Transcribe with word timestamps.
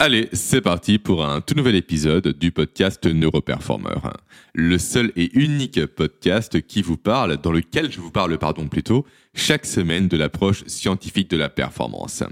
Allez, 0.00 0.28
c'est 0.32 0.60
parti 0.60 1.00
pour 1.00 1.26
un 1.26 1.40
tout 1.40 1.54
nouvel 1.56 1.74
épisode 1.74 2.28
du 2.28 2.52
podcast 2.52 3.04
Neuroperformer. 3.04 3.98
Le 4.54 4.78
seul 4.78 5.10
et 5.16 5.36
unique 5.36 5.84
podcast 5.86 6.64
qui 6.64 6.82
vous 6.82 6.96
parle, 6.96 7.38
dans 7.38 7.50
lequel 7.50 7.90
je 7.90 7.98
vous 7.98 8.12
parle, 8.12 8.38
pardon, 8.38 8.68
plutôt, 8.68 9.04
chaque 9.34 9.66
semaine 9.66 10.06
de 10.06 10.16
l'approche 10.16 10.62
scientifique 10.68 11.28
de 11.28 11.36
la 11.36 11.48
performance. 11.48 12.22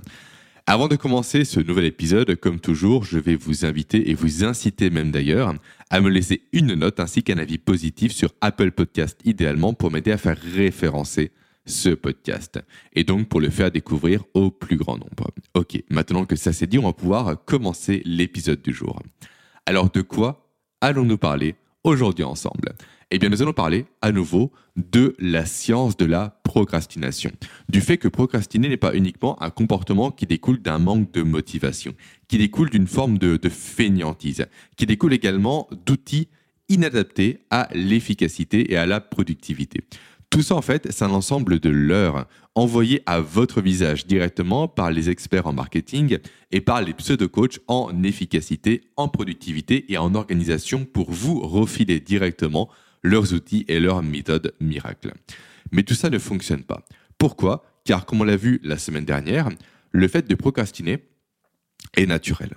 Avant 0.69 0.87
de 0.87 0.95
commencer 0.95 1.45
ce 1.45 1.59
nouvel 1.59 1.87
épisode, 1.87 2.37
comme 2.37 2.61
toujours, 2.61 3.03
je 3.03 3.19
vais 3.19 3.35
vous 3.35 3.65
inviter 3.65 4.11
et 4.11 4.15
vous 4.15 4.45
inciter 4.45 4.89
même 4.89 5.11
d'ailleurs 5.11 5.53
à 5.91 6.01
me 6.01 6.09
laisser 6.09 6.43
une 6.53 6.75
note 6.75 7.01
ainsi 7.01 7.25
qu'un 7.25 7.39
avis 7.39 7.59
positif 7.59 8.13
sur 8.13 8.33
Apple 8.43 8.71
Podcast 8.71 9.19
idéalement 9.25 9.75
pour 9.75 9.91
m'aider 9.91 10.13
à 10.13 10.19
faire 10.19 10.39
référencer 10.55 11.33
ce 11.67 11.91
podcast 11.91 12.59
et 12.93 13.05
donc 13.05 13.29
pour 13.29 13.41
le 13.41 13.51
faire 13.51 13.71
découvrir 13.71 14.25
au 14.35 14.51
plus 14.51 14.77
grand 14.77 14.97
nombre. 14.99 15.31
Ok, 15.55 15.83
maintenant 15.91 16.25
que 16.25 16.37
ça 16.37 16.53
c'est 16.53 16.67
dit, 16.67 16.79
on 16.79 16.85
va 16.85 16.93
pouvoir 16.93 17.45
commencer 17.45 18.03
l'épisode 18.05 18.63
du 18.63 18.73
jour. 18.73 19.03
Alors 19.67 19.91
de 19.91 20.01
quoi 20.01 20.49
allons-nous 20.81 21.19
parler 21.19 21.57
aujourd'hui 21.85 22.25
ensemble? 22.25 22.75
Eh 23.11 23.19
bien 23.19 23.29
nous 23.29 23.43
allons 23.43 23.53
parler 23.53 23.87
à 24.03 24.11
nouveau 24.11 24.53
de 24.77 25.15
la 25.19 25.47
science 25.47 25.97
de 25.97 26.05
la 26.05 26.41
procrastination, 26.43 27.31
du 27.69 27.81
fait 27.81 27.99
que 27.99 28.09
procrastiner 28.09 28.69
n'est 28.69 28.77
pas 28.77 28.95
uniquement 28.95 29.41
un 29.43 29.51
comportement 29.51 30.11
qui 30.11 30.27
découle 30.27 30.61
d'un 30.61 30.79
manque 30.79 31.13
de 31.13 31.23
motivation, 31.23 31.95
qui 32.29 32.39
découle 32.39 32.71
d'une 32.71 32.87
forme 32.87 33.19
de, 33.19 33.37
de 33.37 33.49
fainéantise, 33.49 34.47
qui 34.77 34.87
découle 34.87 35.13
également 35.13 35.69
d'outils 35.87 36.29
inadaptés 36.69 37.39
à 37.51 37.69
l'efficacité 37.73 38.73
et 38.73 38.77
à 38.77 38.87
la 38.87 39.01
productivité. 39.01 39.83
Tout 40.31 40.43
ça, 40.43 40.55
en 40.55 40.63
fait, 40.63 40.89
c'est 40.91 41.05
un 41.05 41.11
ensemble 41.11 41.61
de 41.61 41.71
leurres 41.71 42.27
envoyés 42.55 43.03
à 43.07 43.21
votre 43.21 43.61
visage 43.61 44.07
directement 44.07 44.67
par 44.69 44.91
les 44.91 45.09
experts 45.09 45.47
en 45.47 45.53
marketing 45.53 46.19
et 46.51 46.61
par 46.61 46.83
les 46.83 46.95
pseudo-coachs 46.95 47.61
en 47.69 48.03
efficacité, 48.03 48.83
en 48.97 49.09
productivité 49.09 49.91
et 49.93 49.99
en 49.99 50.15
organisation 50.15 50.85
pour 50.85 51.11
vous 51.11 51.41
refiler 51.41 52.01
directement 52.01 52.69
leurs 53.03 53.33
outils 53.35 53.65
et 53.69 53.79
leurs 53.79 54.03
méthodes 54.03 54.53
miracles. 54.61 55.13
Mais 55.71 55.85
tout 55.85 55.95
ça 55.95 56.11
ne 56.11 56.19
fonctionne 56.19 56.65
pas. 56.65 56.85
Pourquoi? 57.19 57.65
Car, 57.85 58.05
comme 58.05 58.21
on 58.21 58.25
l'a 58.25 58.37
vu 58.37 58.61
la 58.65 58.79
semaine 58.79 59.05
dernière, 59.05 59.49
le 59.93 60.09
fait 60.09 60.29
de 60.29 60.35
procrastiner 60.35 60.99
est 61.97 62.07
naturel. 62.07 62.51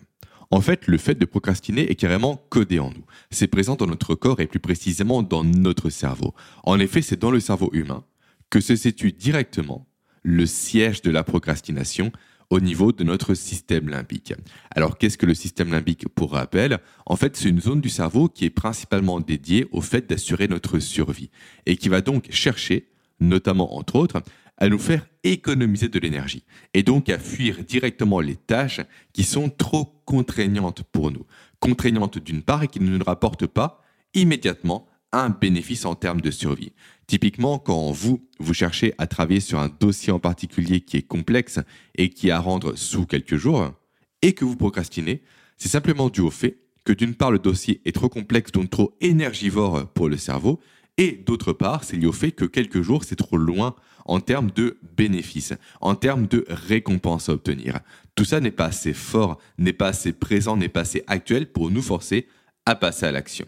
En 0.51 0.61
fait, 0.61 0.87
le 0.87 0.97
fait 0.97 1.15
de 1.15 1.25
procrastiner 1.25 1.91
est 1.91 1.95
carrément 1.95 2.43
codé 2.49 2.79
en 2.79 2.89
nous. 2.89 3.05
C'est 3.29 3.47
présent 3.47 3.75
dans 3.75 3.85
notre 3.85 4.15
corps 4.15 4.39
et 4.39 4.47
plus 4.47 4.59
précisément 4.59 5.21
dans 5.21 5.43
notre 5.43 5.89
cerveau. 5.89 6.33
En 6.63 6.79
effet, 6.79 7.01
c'est 7.01 7.19
dans 7.19 7.31
le 7.31 7.39
cerveau 7.39 7.69
humain 7.73 8.03
que 8.49 8.59
se 8.59 8.75
situe 8.75 9.11
directement 9.11 9.85
le 10.23 10.45
siège 10.47 11.01
de 11.01 11.11
la 11.11 11.23
procrastination 11.23 12.11
au 12.49 12.59
niveau 12.59 12.91
de 12.91 13.03
notre 13.03 13.35
système 13.35 13.89
limbique. 13.89 14.33
Alors 14.71 14.97
qu'est-ce 14.97 15.19
que 15.19 15.27
le 15.27 15.35
système 15.35 15.71
limbique? 15.71 16.07
Pour 16.09 16.31
rappel 16.31 16.79
En 17.05 17.15
fait, 17.15 17.37
c'est 17.37 17.49
une 17.49 17.61
zone 17.61 17.79
du 17.79 17.89
cerveau 17.89 18.27
qui 18.27 18.45
est 18.45 18.49
principalement 18.49 19.19
dédiée 19.19 19.67
au 19.71 19.81
fait 19.81 20.09
d'assurer 20.09 20.47
notre 20.47 20.79
survie 20.79 21.29
et 21.67 21.77
qui 21.77 21.89
va 21.89 22.01
donc 22.01 22.27
chercher, 22.31 22.87
notamment 23.19 23.77
entre 23.77 23.97
autres, 23.97 24.23
à 24.59 24.69
nous 24.69 24.77
faire 24.77 25.07
économiser 25.23 25.87
de 25.87 25.99
l'énergie 25.99 26.43
et 26.73 26.83
donc 26.83 27.09
à 27.09 27.17
fuir 27.17 27.63
directement 27.63 28.19
les 28.19 28.35
tâches 28.35 28.81
qui 29.13 29.23
sont 29.23 29.49
trop 29.49 30.01
contraignantes 30.05 30.83
pour 30.83 31.11
nous. 31.11 31.25
Contraignantes 31.59 32.19
d'une 32.19 32.43
part 32.43 32.63
et 32.63 32.67
qui 32.67 32.79
ne 32.79 32.95
nous 32.95 33.03
rapportent 33.03 33.47
pas 33.47 33.81
immédiatement 34.13 34.87
un 35.11 35.29
bénéfice 35.29 35.85
en 35.85 35.95
termes 35.95 36.21
de 36.21 36.31
survie. 36.31 36.73
Typiquement, 37.07 37.57
quand 37.57 37.91
vous, 37.91 38.27
vous 38.39 38.53
cherchez 38.53 38.93
à 38.99 39.07
travailler 39.07 39.39
sur 39.39 39.59
un 39.59 39.69
dossier 39.79 40.11
en 40.13 40.19
particulier 40.19 40.81
qui 40.81 40.97
est 40.97 41.07
complexe 41.07 41.59
et 41.95 42.09
qui 42.09 42.27
est 42.27 42.31
à 42.31 42.39
rendre 42.39 42.75
sous 42.75 43.05
quelques 43.07 43.37
jours, 43.37 43.73
et 44.21 44.33
que 44.33 44.45
vous 44.45 44.55
procrastinez, 44.55 45.23
c'est 45.57 45.69
simplement 45.69 46.09
dû 46.09 46.21
au 46.21 46.29
fait 46.29 46.59
que 46.85 46.93
d'une 46.93 47.15
part 47.15 47.31
le 47.31 47.39
dossier 47.39 47.81
est 47.85 47.95
trop 47.95 48.09
complexe, 48.09 48.51
donc 48.51 48.69
trop 48.69 48.95
énergivore 49.01 49.87
pour 49.93 50.09
le 50.09 50.17
cerveau, 50.17 50.59
et 50.99 51.13
d'autre 51.13 51.53
part, 51.53 51.85
c'est 51.85 51.95
lié 51.95 52.07
au 52.07 52.11
fait 52.11 52.31
que 52.31 52.43
quelques 52.43 52.81
jours, 52.81 53.05
c'est 53.05 53.15
trop 53.15 53.37
loin 53.37 53.73
en 54.03 54.19
termes 54.19 54.51
de 54.51 54.77
bénéfices, 54.97 55.53
en 55.79 55.95
termes 55.95 56.27
de 56.27 56.43
récompenses 56.49 57.29
à 57.29 57.31
obtenir. 57.31 57.79
Tout 58.15 58.25
ça 58.25 58.41
n'est 58.41 58.51
pas 58.51 58.65
assez 58.65 58.91
fort, 58.91 59.39
n'est 59.57 59.71
pas 59.71 59.87
assez 59.87 60.11
présent, 60.11 60.57
n'est 60.57 60.67
pas 60.67 60.81
assez 60.81 61.05
actuel 61.07 61.53
pour 61.53 61.71
nous 61.71 61.81
forcer 61.81 62.27
à 62.65 62.75
passer 62.75 63.05
à 63.05 63.13
l'action. 63.13 63.45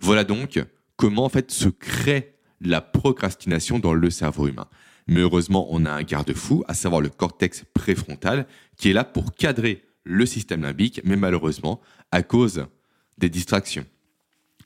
Voilà 0.00 0.22
donc 0.24 0.62
comment 0.98 1.24
en 1.24 1.30
fait 1.30 1.50
se 1.50 1.70
crée 1.70 2.34
la 2.60 2.82
procrastination 2.82 3.78
dans 3.78 3.94
le 3.94 4.10
cerveau 4.10 4.48
humain. 4.48 4.68
Mais 5.06 5.20
heureusement, 5.20 5.68
on 5.70 5.86
a 5.86 5.90
un 5.90 6.02
garde-fou, 6.02 6.62
à 6.68 6.74
savoir 6.74 7.00
le 7.00 7.08
cortex 7.08 7.64
préfrontal, 7.72 8.46
qui 8.76 8.90
est 8.90 8.92
là 8.92 9.04
pour 9.04 9.34
cadrer 9.34 9.82
le 10.04 10.26
système 10.26 10.60
limbique, 10.60 11.00
mais 11.04 11.16
malheureusement, 11.16 11.80
à 12.10 12.22
cause 12.22 12.66
des 13.16 13.30
distractions, 13.30 13.86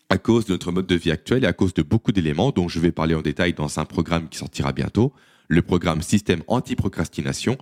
à 0.09 0.19
cause 0.19 0.45
de 0.45 0.53
notre 0.53 0.73
mode 0.73 0.87
de 0.87 0.95
vie 0.95 1.11
actuel 1.11 1.45
et 1.45 1.47
à 1.47 1.53
cause 1.53 1.75
de 1.75 1.83
beaucoup 1.83 2.13
d'éléments 2.13 2.51
dont 2.51 2.69
je 2.69 2.79
vais 2.79 2.93
parler 2.93 3.15
en 3.15 3.23
détail 3.23 3.55
dans 3.55 3.79
un 3.79 3.85
programme 3.85 4.29
qui 4.29 4.39
sortira 4.39 4.73
bientôt, 4.73 5.13
le 5.49 5.63
programme 5.63 6.03
Système 6.03 6.43
anti-procrastination, 6.47 7.59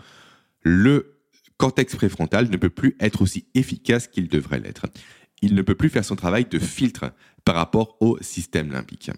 le 0.63 1.19
cortex 1.57 1.95
préfrontal 1.97 2.51
ne 2.51 2.57
peut 2.57 2.71
plus 2.71 2.97
être 3.01 3.23
aussi 3.23 3.47
efficace 3.55 4.09
qu'il 4.09 4.29
devrait 4.29 4.61
l'être. 4.61 4.87
Il 5.43 5.55
ne 5.55 5.63
peut 5.63 5.75
plus 5.75 5.89
faire 5.89 6.05
son 6.05 6.17
travail 6.17 6.45
de 6.47 6.59
filtre 6.59 7.13
par 7.45 7.55
rapport 7.55 7.97
au 8.01 8.19
système 8.21 8.73
limbique. 8.73 9.11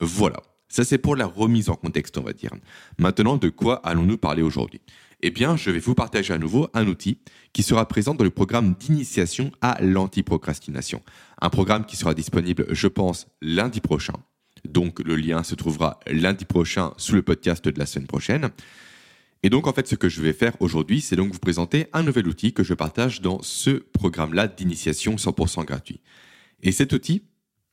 Voilà, 0.00 0.40
ça 0.68 0.84
c'est 0.84 0.98
pour 0.98 1.16
la 1.16 1.26
remise 1.26 1.68
en 1.68 1.74
contexte, 1.74 2.18
on 2.18 2.22
va 2.22 2.32
dire. 2.32 2.52
Maintenant, 2.98 3.36
de 3.36 3.48
quoi 3.48 3.76
allons-nous 3.86 4.18
parler 4.18 4.42
aujourd'hui? 4.42 4.80
Eh 5.22 5.30
bien, 5.30 5.56
je 5.56 5.70
vais 5.70 5.78
vous 5.78 5.94
partager 5.94 6.32
à 6.32 6.38
nouveau 6.38 6.68
un 6.74 6.86
outil 6.86 7.18
qui 7.52 7.62
sera 7.62 7.86
présent 7.86 8.14
dans 8.14 8.24
le 8.24 8.30
programme 8.30 8.74
d'initiation 8.74 9.52
à 9.60 9.80
l'antiprocrastination. 9.82 11.02
Un 11.40 11.50
programme 11.50 11.84
qui 11.84 11.96
sera 11.96 12.14
disponible, 12.14 12.66
je 12.70 12.88
pense, 12.88 13.26
lundi 13.40 13.80
prochain. 13.80 14.14
Donc, 14.68 15.00
le 15.00 15.16
lien 15.16 15.42
se 15.42 15.54
trouvera 15.54 16.00
lundi 16.06 16.44
prochain 16.44 16.92
sous 16.96 17.14
le 17.14 17.22
podcast 17.22 17.66
de 17.66 17.78
la 17.78 17.86
semaine 17.86 18.06
prochaine. 18.06 18.50
Et 19.42 19.48
donc, 19.48 19.66
en 19.66 19.72
fait, 19.72 19.88
ce 19.88 19.94
que 19.94 20.08
je 20.08 20.20
vais 20.20 20.32
faire 20.32 20.54
aujourd'hui, 20.60 21.00
c'est 21.00 21.16
donc 21.16 21.32
vous 21.32 21.38
présenter 21.38 21.86
un 21.92 22.02
nouvel 22.02 22.28
outil 22.28 22.52
que 22.52 22.62
je 22.62 22.74
partage 22.74 23.22
dans 23.22 23.40
ce 23.42 23.70
programme-là 23.70 24.48
d'initiation 24.48 25.16
100% 25.16 25.64
gratuit. 25.64 26.00
Et 26.62 26.72
cet 26.72 26.92
outil 26.92 27.22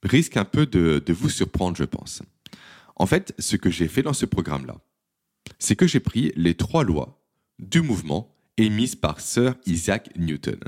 risque 0.03 0.38
un 0.38 0.46
peu 0.46 0.66
de, 0.66 1.03
vous 1.12 1.30
surprendre, 1.30 1.75
je 1.75 1.84
pense. 1.84 2.22
En 2.96 3.06
fait, 3.06 3.34
ce 3.38 3.57
que 3.57 3.69
j'ai 3.69 3.88
fait 3.88 4.02
dans 4.02 4.13
ce 4.13 4.25
programme-là, 4.25 4.78
c'est 5.59 5.75
que 5.75 5.88
j'ai 5.88 6.00
pris 6.00 6.31
les 6.36 6.56
trois 6.56 6.84
lois 6.84 7.22
du 7.59 7.81
mouvement 7.81 8.34
émise 8.57 8.95
par 8.95 9.19
Sir 9.19 9.56
Isaac 9.66 10.09
Newton. 10.18 10.59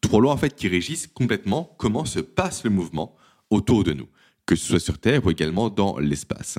Trois 0.00 0.20
lois 0.20 0.32
en 0.32 0.36
fait 0.36 0.54
qui 0.54 0.68
régissent 0.68 1.06
complètement 1.06 1.74
comment 1.78 2.04
se 2.04 2.20
passe 2.20 2.64
le 2.64 2.70
mouvement 2.70 3.16
autour 3.50 3.84
de 3.84 3.92
nous, 3.92 4.08
que 4.46 4.56
ce 4.56 4.66
soit 4.66 4.80
sur 4.80 4.98
Terre 4.98 5.24
ou 5.24 5.30
également 5.30 5.70
dans 5.70 5.98
l'espace. 5.98 6.58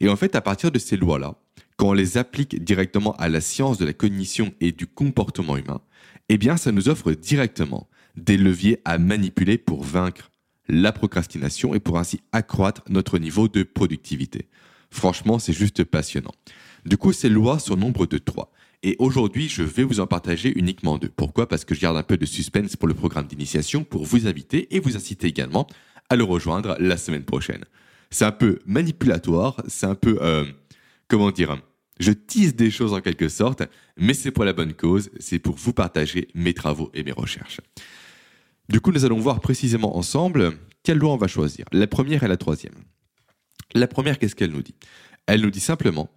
Et 0.00 0.08
en 0.08 0.16
fait, 0.16 0.34
à 0.34 0.40
partir 0.40 0.70
de 0.70 0.78
ces 0.78 0.96
lois-là, 0.96 1.36
quand 1.76 1.90
on 1.90 1.92
les 1.92 2.18
applique 2.18 2.62
directement 2.62 3.14
à 3.16 3.28
la 3.28 3.40
science 3.40 3.78
de 3.78 3.84
la 3.84 3.92
cognition 3.92 4.52
et 4.60 4.72
du 4.72 4.86
comportement 4.86 5.56
humain, 5.56 5.80
eh 6.28 6.38
bien, 6.38 6.56
ça 6.56 6.72
nous 6.72 6.88
offre 6.88 7.12
directement 7.12 7.88
des 8.16 8.36
leviers 8.36 8.80
à 8.84 8.98
manipuler 8.98 9.58
pour 9.58 9.82
vaincre 9.82 10.30
la 10.68 10.92
procrastination 10.92 11.74
et 11.74 11.80
pour 11.80 11.98
ainsi 11.98 12.20
accroître 12.32 12.82
notre 12.88 13.18
niveau 13.18 13.48
de 13.48 13.62
productivité. 13.62 14.48
Franchement, 14.90 15.38
c'est 15.38 15.52
juste 15.52 15.84
passionnant. 15.84 16.32
Du 16.84 16.96
coup, 16.96 17.12
ces 17.12 17.28
lois 17.28 17.58
sont 17.58 17.76
nombre 17.76 18.06
de 18.06 18.18
trois. 18.18 18.52
Et 18.82 18.96
aujourd'hui, 18.98 19.48
je 19.48 19.62
vais 19.62 19.84
vous 19.84 20.00
en 20.00 20.06
partager 20.08 20.52
uniquement 20.58 20.98
deux. 20.98 21.08
Pourquoi? 21.08 21.48
Parce 21.48 21.64
que 21.64 21.74
je 21.74 21.80
garde 21.80 21.96
un 21.96 22.02
peu 22.02 22.16
de 22.16 22.26
suspense 22.26 22.74
pour 22.74 22.88
le 22.88 22.94
programme 22.94 23.26
d'initiation 23.26 23.84
pour 23.84 24.04
vous 24.04 24.26
inviter 24.26 24.74
et 24.74 24.80
vous 24.80 24.96
inciter 24.96 25.28
également 25.28 25.68
à 26.08 26.16
le 26.16 26.24
rejoindre 26.24 26.76
la 26.80 26.96
semaine 26.96 27.24
prochaine. 27.24 27.64
C'est 28.10 28.24
un 28.24 28.32
peu 28.32 28.58
manipulatoire, 28.66 29.62
c'est 29.68 29.86
un 29.86 29.94
peu... 29.94 30.18
Euh, 30.20 30.44
comment 31.06 31.30
dire 31.30 31.62
Je 32.00 32.10
tease 32.10 32.56
des 32.56 32.72
choses 32.72 32.92
en 32.92 33.00
quelque 33.00 33.28
sorte, 33.28 33.62
mais 33.96 34.14
c'est 34.14 34.32
pour 34.32 34.44
la 34.44 34.52
bonne 34.52 34.74
cause, 34.74 35.10
c'est 35.20 35.38
pour 35.38 35.54
vous 35.54 35.72
partager 35.72 36.26
mes 36.34 36.52
travaux 36.52 36.90
et 36.92 37.04
mes 37.04 37.12
recherches. 37.12 37.60
Du 38.68 38.80
coup, 38.80 38.90
nous 38.90 39.04
allons 39.04 39.20
voir 39.20 39.40
précisément 39.40 39.96
ensemble 39.96 40.58
quelle 40.82 40.98
loi 40.98 41.12
on 41.12 41.16
va 41.16 41.28
choisir, 41.28 41.66
la 41.70 41.86
première 41.86 42.24
et 42.24 42.28
la 42.28 42.36
troisième. 42.36 42.74
La 43.74 43.86
première, 43.86 44.18
qu'est-ce 44.18 44.34
qu'elle 44.34 44.50
nous 44.50 44.62
dit? 44.62 44.74
Elle 45.26 45.40
nous 45.40 45.50
dit 45.50 45.60
simplement 45.60 46.10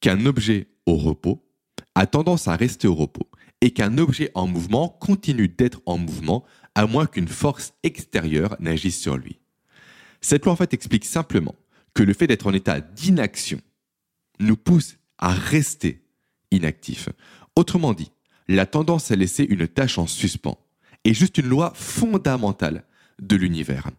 qu'un 0.00 0.26
objet 0.26 0.66
au 0.84 0.96
repos 0.96 1.47
a 1.98 2.06
tendance 2.06 2.46
à 2.46 2.54
rester 2.54 2.86
au 2.86 2.94
repos 2.94 3.28
et 3.60 3.72
qu'un 3.72 3.98
objet 3.98 4.30
en 4.34 4.46
mouvement 4.46 4.88
continue 4.88 5.48
d'être 5.48 5.80
en 5.84 5.98
mouvement 5.98 6.44
à 6.76 6.86
moins 6.86 7.06
qu'une 7.06 7.26
force 7.26 7.74
extérieure 7.82 8.54
n'agisse 8.60 9.00
sur 9.00 9.16
lui. 9.16 9.40
Cette 10.20 10.44
loi 10.44 10.52
en 10.52 10.56
fait 10.56 10.72
explique 10.72 11.04
simplement 11.04 11.56
que 11.94 12.04
le 12.04 12.14
fait 12.14 12.28
d'être 12.28 12.46
en 12.46 12.52
état 12.52 12.80
d'inaction 12.80 13.60
nous 14.38 14.56
pousse 14.56 14.98
à 15.18 15.30
rester 15.30 16.04
inactif. 16.52 17.08
Autrement 17.56 17.94
dit, 17.94 18.12
la 18.46 18.64
tendance 18.64 19.10
à 19.10 19.16
laisser 19.16 19.42
une 19.42 19.66
tâche 19.66 19.98
en 19.98 20.06
suspens 20.06 20.58
est 21.04 21.14
juste 21.14 21.38
une 21.38 21.48
loi 21.48 21.72
fondamentale 21.74 22.84
de 23.20 23.34
l'univers. 23.34 23.90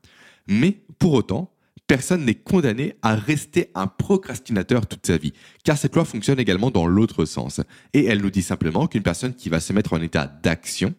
Mais 0.47 0.85
pour 0.99 1.11
autant, 1.11 1.53
personne 1.89 2.23
n'est 2.23 2.35
condamné 2.35 2.93
à 3.01 3.15
rester 3.15 3.71
un 3.73 3.87
procrastinateur 3.87 4.85
toute 4.85 5.07
sa 5.07 5.17
vie, 5.17 5.33
car 5.63 5.75
cette 5.75 5.95
loi 5.95 6.05
fonctionne 6.05 6.39
également 6.39 6.69
dans 6.69 6.85
l'autre 6.85 7.25
sens. 7.25 7.61
Et 7.93 8.05
elle 8.05 8.21
nous 8.21 8.29
dit 8.29 8.43
simplement 8.43 8.85
qu'une 8.85 9.01
personne 9.01 9.33
qui 9.33 9.49
va 9.49 9.59
se 9.59 9.73
mettre 9.73 9.93
en 9.93 10.01
état 10.01 10.27
d'action 10.27 10.93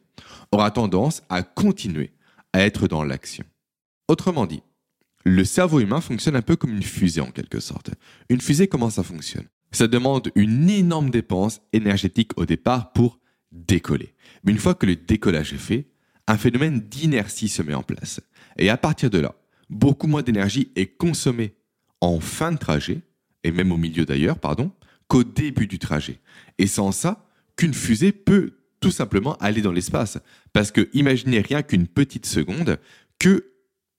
aura 0.50 0.72
tendance 0.72 1.22
à 1.28 1.44
continuer 1.44 2.10
à 2.52 2.62
être 2.62 2.88
dans 2.88 3.04
l'action. 3.04 3.44
Autrement 4.08 4.46
dit, 4.46 4.64
le 5.24 5.44
cerveau 5.44 5.78
humain 5.78 6.00
fonctionne 6.00 6.34
un 6.34 6.42
peu 6.42 6.56
comme 6.56 6.74
une 6.74 6.82
fusée 6.82 7.20
en 7.20 7.30
quelque 7.30 7.60
sorte. 7.60 7.90
Une 8.28 8.40
fusée, 8.40 8.66
comment 8.66 8.90
ça 8.90 9.04
fonctionne? 9.04 9.46
Ça 9.70 9.86
demande 9.86 10.32
une 10.34 10.68
énorme 10.68 11.10
dépense 11.10 11.60
énergétique 11.72 12.32
au 12.36 12.46
départ 12.46 12.92
pour 12.92 13.20
décoller. 13.52 14.16
Mais 14.42 14.50
une 14.50 14.58
fois 14.58 14.74
que 14.74 14.86
le 14.86 14.96
décollage 14.96 15.52
est 15.52 15.56
fait, 15.56 15.86
un 16.26 16.36
phénomène 16.36 16.80
d'inertie 16.80 17.48
se 17.48 17.62
met 17.62 17.74
en 17.74 17.84
place. 17.84 18.20
Et 18.58 18.70
à 18.70 18.76
partir 18.76 19.08
de 19.08 19.18
là, 19.18 19.36
beaucoup 19.70 20.06
moins 20.06 20.22
d'énergie 20.22 20.70
est 20.76 20.98
consommée 20.98 21.54
en 22.00 22.20
fin 22.20 22.52
de 22.52 22.58
trajet, 22.58 23.00
et 23.44 23.52
même 23.52 23.72
au 23.72 23.76
milieu 23.76 24.04
d'ailleurs, 24.04 24.38
pardon, 24.38 24.72
qu'au 25.08 25.24
début 25.24 25.66
du 25.66 25.78
trajet. 25.78 26.20
Et 26.58 26.66
sans 26.66 26.92
ça, 26.92 27.26
qu'une 27.56 27.74
fusée 27.74 28.12
peut 28.12 28.52
tout 28.80 28.90
simplement 28.90 29.36
aller 29.36 29.62
dans 29.62 29.72
l'espace. 29.72 30.18
Parce 30.52 30.70
que 30.70 30.88
imaginez 30.92 31.40
rien 31.40 31.62
qu'une 31.62 31.86
petite 31.86 32.26
seconde 32.26 32.78
que 33.18 33.52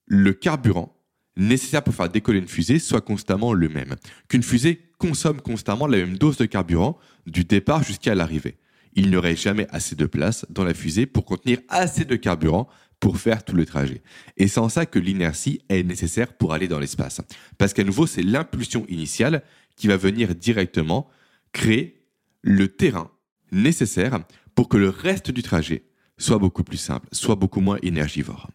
le 0.06 0.32
carburant 0.32 0.96
nécessaire 1.36 1.82
pour 1.82 1.94
faire 1.94 2.08
décoller 2.08 2.40
une 2.40 2.48
fusée 2.48 2.78
soit 2.78 3.00
constamment 3.00 3.52
le 3.52 3.68
même. 3.68 3.96
Qu'une 4.28 4.42
fusée 4.42 4.80
consomme 4.98 5.40
constamment 5.40 5.86
la 5.86 5.98
même 5.98 6.18
dose 6.18 6.36
de 6.36 6.44
carburant 6.44 6.98
du 7.26 7.44
départ 7.44 7.82
jusqu'à 7.82 8.14
l'arrivée. 8.14 8.56
Il 8.94 9.08
n'y 9.10 9.16
aurait 9.16 9.36
jamais 9.36 9.66
assez 9.70 9.94
de 9.94 10.06
place 10.06 10.44
dans 10.50 10.64
la 10.64 10.74
fusée 10.74 11.06
pour 11.06 11.24
contenir 11.24 11.58
assez 11.68 12.04
de 12.04 12.16
carburant 12.16 12.68
pour 13.02 13.18
faire 13.18 13.44
tout 13.44 13.56
le 13.56 13.66
trajet. 13.66 14.00
Et 14.36 14.46
c'est 14.46 14.60
en 14.60 14.68
ça 14.68 14.86
que 14.86 15.00
l'inertie 15.00 15.60
est 15.68 15.82
nécessaire 15.82 16.34
pour 16.34 16.52
aller 16.52 16.68
dans 16.68 16.78
l'espace. 16.78 17.20
Parce 17.58 17.72
qu'à 17.74 17.82
nouveau, 17.82 18.06
c'est 18.06 18.22
l'impulsion 18.22 18.86
initiale 18.88 19.42
qui 19.74 19.88
va 19.88 19.96
venir 19.96 20.36
directement 20.36 21.08
créer 21.52 22.06
le 22.42 22.68
terrain 22.68 23.10
nécessaire 23.50 24.20
pour 24.54 24.68
que 24.68 24.76
le 24.76 24.88
reste 24.88 25.32
du 25.32 25.42
trajet 25.42 25.82
soit 26.16 26.38
beaucoup 26.38 26.62
plus 26.62 26.76
simple, 26.76 27.08
soit 27.10 27.34
beaucoup 27.34 27.60
moins 27.60 27.78
énergivore. 27.82 28.48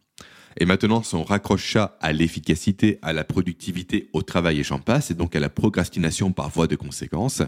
Et 0.55 0.65
maintenant, 0.65 1.03
si 1.03 1.15
on 1.15 1.25
raccroche 1.25 1.73
ça 1.73 1.97
à 1.99 2.13
l'efficacité, 2.13 2.99
à 3.01 3.11
la 3.11 3.25
productivité, 3.25 4.09
au 4.13 4.21
travail 4.21 4.61
et 4.61 4.63
j'en 4.63 4.79
passe, 4.79 5.11
et 5.11 5.13
donc 5.13 5.35
à 5.35 5.41
la 5.41 5.49
procrastination 5.49 6.31
par 6.31 6.49
voie 6.49 6.67
de 6.67 6.77
conséquence, 6.77 7.43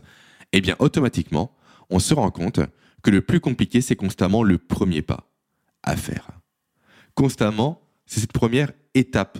eh 0.51 0.59
bien 0.59 0.75
automatiquement, 0.79 1.55
on 1.89 1.99
se 1.99 2.13
rend 2.13 2.29
compte 2.29 2.59
que 3.03 3.09
le 3.09 3.21
plus 3.21 3.39
compliqué, 3.39 3.79
c'est 3.79 3.95
constamment 3.95 4.43
le 4.43 4.57
premier 4.57 5.01
pas 5.01 5.31
à 5.81 5.95
faire. 5.95 6.38
Constamment, 7.15 7.81
c'est 8.05 8.19
cette 8.19 8.33
première 8.33 8.71
étape 8.93 9.39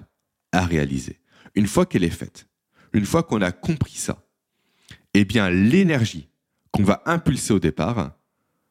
à 0.52 0.66
réaliser. 0.66 1.20
Une 1.56 1.68
fois 1.68 1.86
qu'elle 1.86 2.04
est 2.04 2.10
faite, 2.10 2.48
une 2.94 3.06
fois 3.06 3.24
qu'on 3.24 3.42
a 3.42 3.52
compris 3.52 3.96
ça, 3.96 4.24
eh 5.14 5.26
bien 5.26 5.50
l'énergie 5.50 6.30
qu'on 6.72 6.84
va 6.84 7.02
impulser 7.06 7.54
au 7.54 7.60
départ 7.60 8.16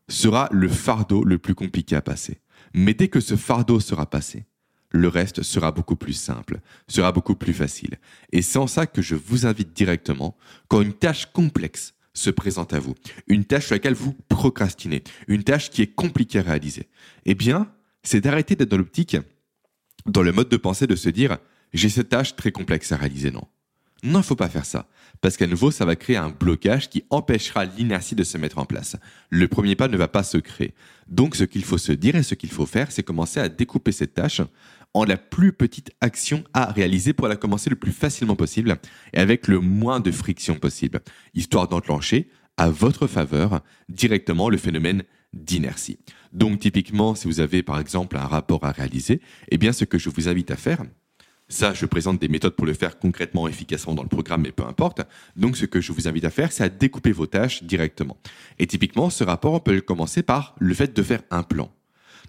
sera 0.09 0.49
le 0.53 0.69
fardeau 0.69 1.25
le 1.25 1.39
plus 1.39 1.55
compliqué 1.55 1.97
à 1.97 2.03
passer. 2.03 2.41
Mais 2.75 2.95
dès 2.95 3.09
que 3.09 3.21
ce 3.21 3.37
fardeau 3.37 3.81
sera 3.81 4.09
passé, 4.09 4.47
le 4.91 5.09
reste 5.09 5.43
sera 5.43 5.73
beaucoup 5.73 5.97
plus 5.97 6.15
simple, 6.15 6.61
sera 6.87 7.13
beaucoup 7.13 7.35
plus 7.35 7.53
facile. 7.53 7.99
Et 8.33 8.43
c'est 8.43 8.59
en 8.59 8.67
ça 8.67 8.87
que 8.87 9.03
je 9.03 9.15
vous 9.15 9.47
invite 9.47 9.73
directement, 9.75 10.37
quand 10.69 10.81
une 10.81 10.95
tâche 10.95 11.27
complexe 11.27 11.95
se 12.15 12.31
présente 12.31 12.73
à 12.73 12.81
vous, 12.81 12.95
une 13.27 13.45
tâche 13.45 13.67
sur 13.67 13.75
laquelle 13.75 13.95
vous 13.95 14.15
procrastinez, 14.29 15.05
une 15.29 15.45
tâche 15.45 15.71
qui 15.71 15.83
est 15.83 15.95
compliquée 15.95 16.39
à 16.39 16.43
réaliser, 16.43 16.89
eh 17.27 17.35
bien, 17.35 17.71
c'est 18.03 18.21
d'arrêter 18.21 18.57
d'être 18.57 18.71
dans 18.71 18.79
l'optique, 18.79 19.17
dans 20.07 20.23
le 20.23 20.33
mode 20.33 20.49
de 20.49 20.57
pensée 20.57 20.87
de 20.87 20.97
se 20.97 21.09
dire, 21.09 21.39
j'ai 21.73 21.89
cette 21.89 22.09
tâche 22.09 22.37
très 22.37 22.53
complexe 22.53 22.93
à 22.93 22.97
réaliser, 22.97 23.31
non. 23.31 23.47
Non, 24.05 24.11
il 24.11 24.17
ne 24.19 24.23
faut 24.23 24.37
pas 24.37 24.49
faire 24.49 24.65
ça. 24.65 24.87
Parce 25.21 25.37
qu'à 25.37 25.49
nouveau, 25.49 25.73
ça 25.73 25.85
va 25.85 25.97
créer 25.97 26.17
un 26.17 26.31
blocage 26.31 26.89
qui 26.89 27.03
empêchera 27.11 27.65
l'inertie 27.65 28.15
de 28.15 28.23
se 28.23 28.39
mettre 28.39 28.59
en 28.59 28.65
place. 28.65 28.97
Le 29.29 29.49
premier 29.49 29.75
pas 29.75 29.89
ne 29.89 29.97
va 29.97 30.07
pas 30.07 30.23
se 30.23 30.39
créer. 30.39 30.73
Donc, 31.09 31.35
ce 31.35 31.43
qu'il 31.43 31.65
faut 31.65 31.79
se 31.79 31.91
dire 31.91 32.15
et 32.15 32.23
ce 32.23 32.37
qu'il 32.37 32.51
faut 32.51 32.67
faire, 32.67 32.93
c'est 32.93 33.03
commencer 33.03 33.41
à 33.41 33.49
découper 33.49 33.91
cette 33.91 34.15
tâche 34.15 34.41
en 34.95 35.05
la 35.05 35.17
plus 35.17 35.53
petite 35.53 35.91
action 36.01 36.45
à 36.55 36.67
réaliser 36.67 37.13
pour 37.13 37.27
la 37.27 37.37
commencer 37.37 37.71
le 37.71 37.77
plus 37.77 37.93
facilement 37.93 38.37
possible 38.37 38.77
et 39.13 39.19
avec 39.19 39.49
le 39.49 39.59
moins 39.59 40.01
de 40.01 40.13
friction 40.13 40.55
possible, 40.55 41.01
histoire 41.35 41.69
d'enclencher 41.69 42.31
à 42.57 42.71
votre 42.71 43.07
faveur 43.07 43.61
directement 43.89 44.49
le 44.49 44.57
phénomène 44.57 45.03
d'inertie. 45.33 45.99
Donc 46.33 46.61
typiquement, 46.61 47.15
si 47.15 47.27
vous 47.27 47.41
avez 47.41 47.63
par 47.63 47.79
exemple 47.79 48.17
un 48.17 48.27
rapport 48.27 48.65
à 48.65 48.73
réaliser, 48.73 49.21
eh 49.51 49.59
bien 49.59 49.73
ce 49.73 49.85
que 49.85 49.99
je 49.99 50.11
vous 50.11 50.29
invite 50.29 50.51
à 50.51 50.57
faire, 50.57 50.85
ça, 51.51 51.73
je 51.73 51.87
présente 51.87 52.21
des 52.21 52.29
méthodes 52.29 52.55
pour 52.55 52.67
le 52.67 52.75
faire 52.75 52.99
concrètement, 52.99 53.49
efficacement 53.49 53.95
dans 53.95 54.03
le 54.03 54.09
programme, 54.09 54.43
mais 54.43 54.53
peu 54.53 54.65
importe. 54.65 55.01
Donc, 55.35 55.57
ce 55.57 55.65
que 55.65 55.81
je 55.81 55.93
vous 55.93 56.07
invite 56.07 56.27
à 56.27 56.31
faire, 56.31 56.53
c'est 56.53 56.65
à 56.65 56.69
découper 56.69 57.11
vos 57.11 57.27
tâches 57.27 57.63
directement. 57.63 58.19
Et 58.59 58.67
typiquement, 58.67 59.09
ce 59.09 59.25
rapport, 59.25 59.55
on 59.55 59.61
peut 59.61 59.81
commencer 59.81 60.23
par 60.23 60.55
le 60.59 60.75
fait 60.75 60.95
de 60.95 61.03
faire 61.03 61.23
un 61.31 61.43
plan. 61.43 61.73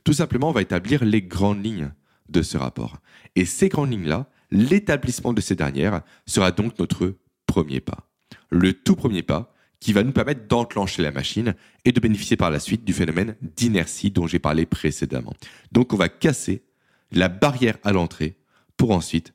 Tout 0.06 0.13
simplement, 0.13 0.50
on 0.50 0.54
va 0.54 0.62
établir 0.62 1.04
les 1.04 1.22
grandes 1.22 1.63
lignes 1.63 1.92
de 2.30 2.42
ce 2.42 2.57
rapport. 2.57 2.98
Et 3.36 3.44
ces 3.44 3.68
grandes 3.68 3.92
lignes-là, 3.92 4.30
l'établissement 4.51 5.34
de 5.34 5.42
ces 5.42 5.56
dernières 5.56 6.01
sera 6.25 6.51
donc 6.51 6.80
notre 6.80 7.16
premier 7.46 7.81
pas. 7.81 8.10
Le 8.50 8.72
tout 8.72 8.96
premier 8.96 9.24
pas 9.24 9.54
qui 9.80 9.94
va 9.94 10.04
nous 10.04 10.12
permettre 10.12 10.48
d'enclencher 10.48 11.02
la 11.02 11.12
machine 11.12 11.56
et 11.86 11.92
de 11.92 12.00
bénéficier 12.00 12.38
par 12.38 12.52
la 12.52 12.60
suite 12.60 12.84
du 12.84 12.94
phénomène 12.94 13.36
d'inertie 13.42 14.12
dont 14.12 14.28
j'ai 14.28 14.40
parlé 14.40 14.66
précédemment. 14.66 15.34
Donc 15.72 15.94
on 15.94 15.98
va 15.98 16.10
casser 16.10 16.64
la 17.12 17.30
barrière 17.30 17.78
à 17.84 17.92
l'entrée 17.92 18.36
pour 18.78 18.92
ensuite 18.92 19.34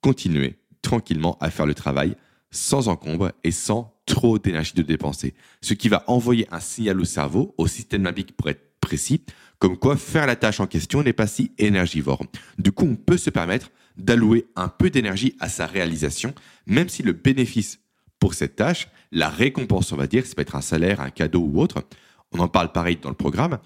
continuer 0.00 0.58
tranquillement 0.82 1.38
à 1.40 1.50
faire 1.50 1.66
le 1.66 1.74
travail 1.74 2.16
sans 2.50 2.88
encombre 2.88 3.32
et 3.42 3.50
sans 3.50 3.94
trop 4.06 4.38
d'énergie 4.38 4.74
de 4.74 4.82
dépenser. 4.82 5.34
Ce 5.60 5.74
qui 5.74 5.88
va 5.88 6.04
envoyer 6.06 6.46
un 6.50 6.60
signal 6.60 7.00
au 7.00 7.04
cerveau, 7.04 7.54
au 7.58 7.66
système 7.66 8.04
limbique 8.04 8.36
pour 8.36 8.48
être 8.48 8.78
précis, 8.80 9.22
comme 9.58 9.78
quoi 9.78 9.96
faire 9.96 10.26
la 10.26 10.36
tâche 10.36 10.60
en 10.60 10.66
question 10.66 11.02
n'est 11.02 11.12
pas 11.12 11.26
si 11.26 11.52
énergivore. 11.58 12.24
Du 12.58 12.70
coup, 12.70 12.84
on 12.84 12.96
peut 12.96 13.16
se 13.16 13.30
permettre 13.30 13.70
d'allouer 13.96 14.46
un 14.56 14.68
peu 14.68 14.90
d'énergie 14.90 15.36
à 15.40 15.48
sa 15.48 15.66
réalisation, 15.66 16.34
même 16.66 16.88
si 16.88 17.02
le 17.02 17.12
bénéfice 17.12 17.80
pour 18.18 18.34
cette 18.34 18.56
tâche, 18.56 18.88
la 19.12 19.28
récompense, 19.28 19.92
on 19.92 19.96
va 19.96 20.06
dire, 20.06 20.26
ça 20.26 20.34
peut 20.34 20.42
être 20.42 20.56
un 20.56 20.60
salaire, 20.60 21.00
un 21.00 21.10
cadeau 21.10 21.40
ou 21.40 21.60
autre, 21.60 21.84
on 22.32 22.38
en 22.38 22.48
parle 22.48 22.72
pareil 22.72 22.96
dans 23.00 23.10
le 23.10 23.14
programme, 23.14 23.58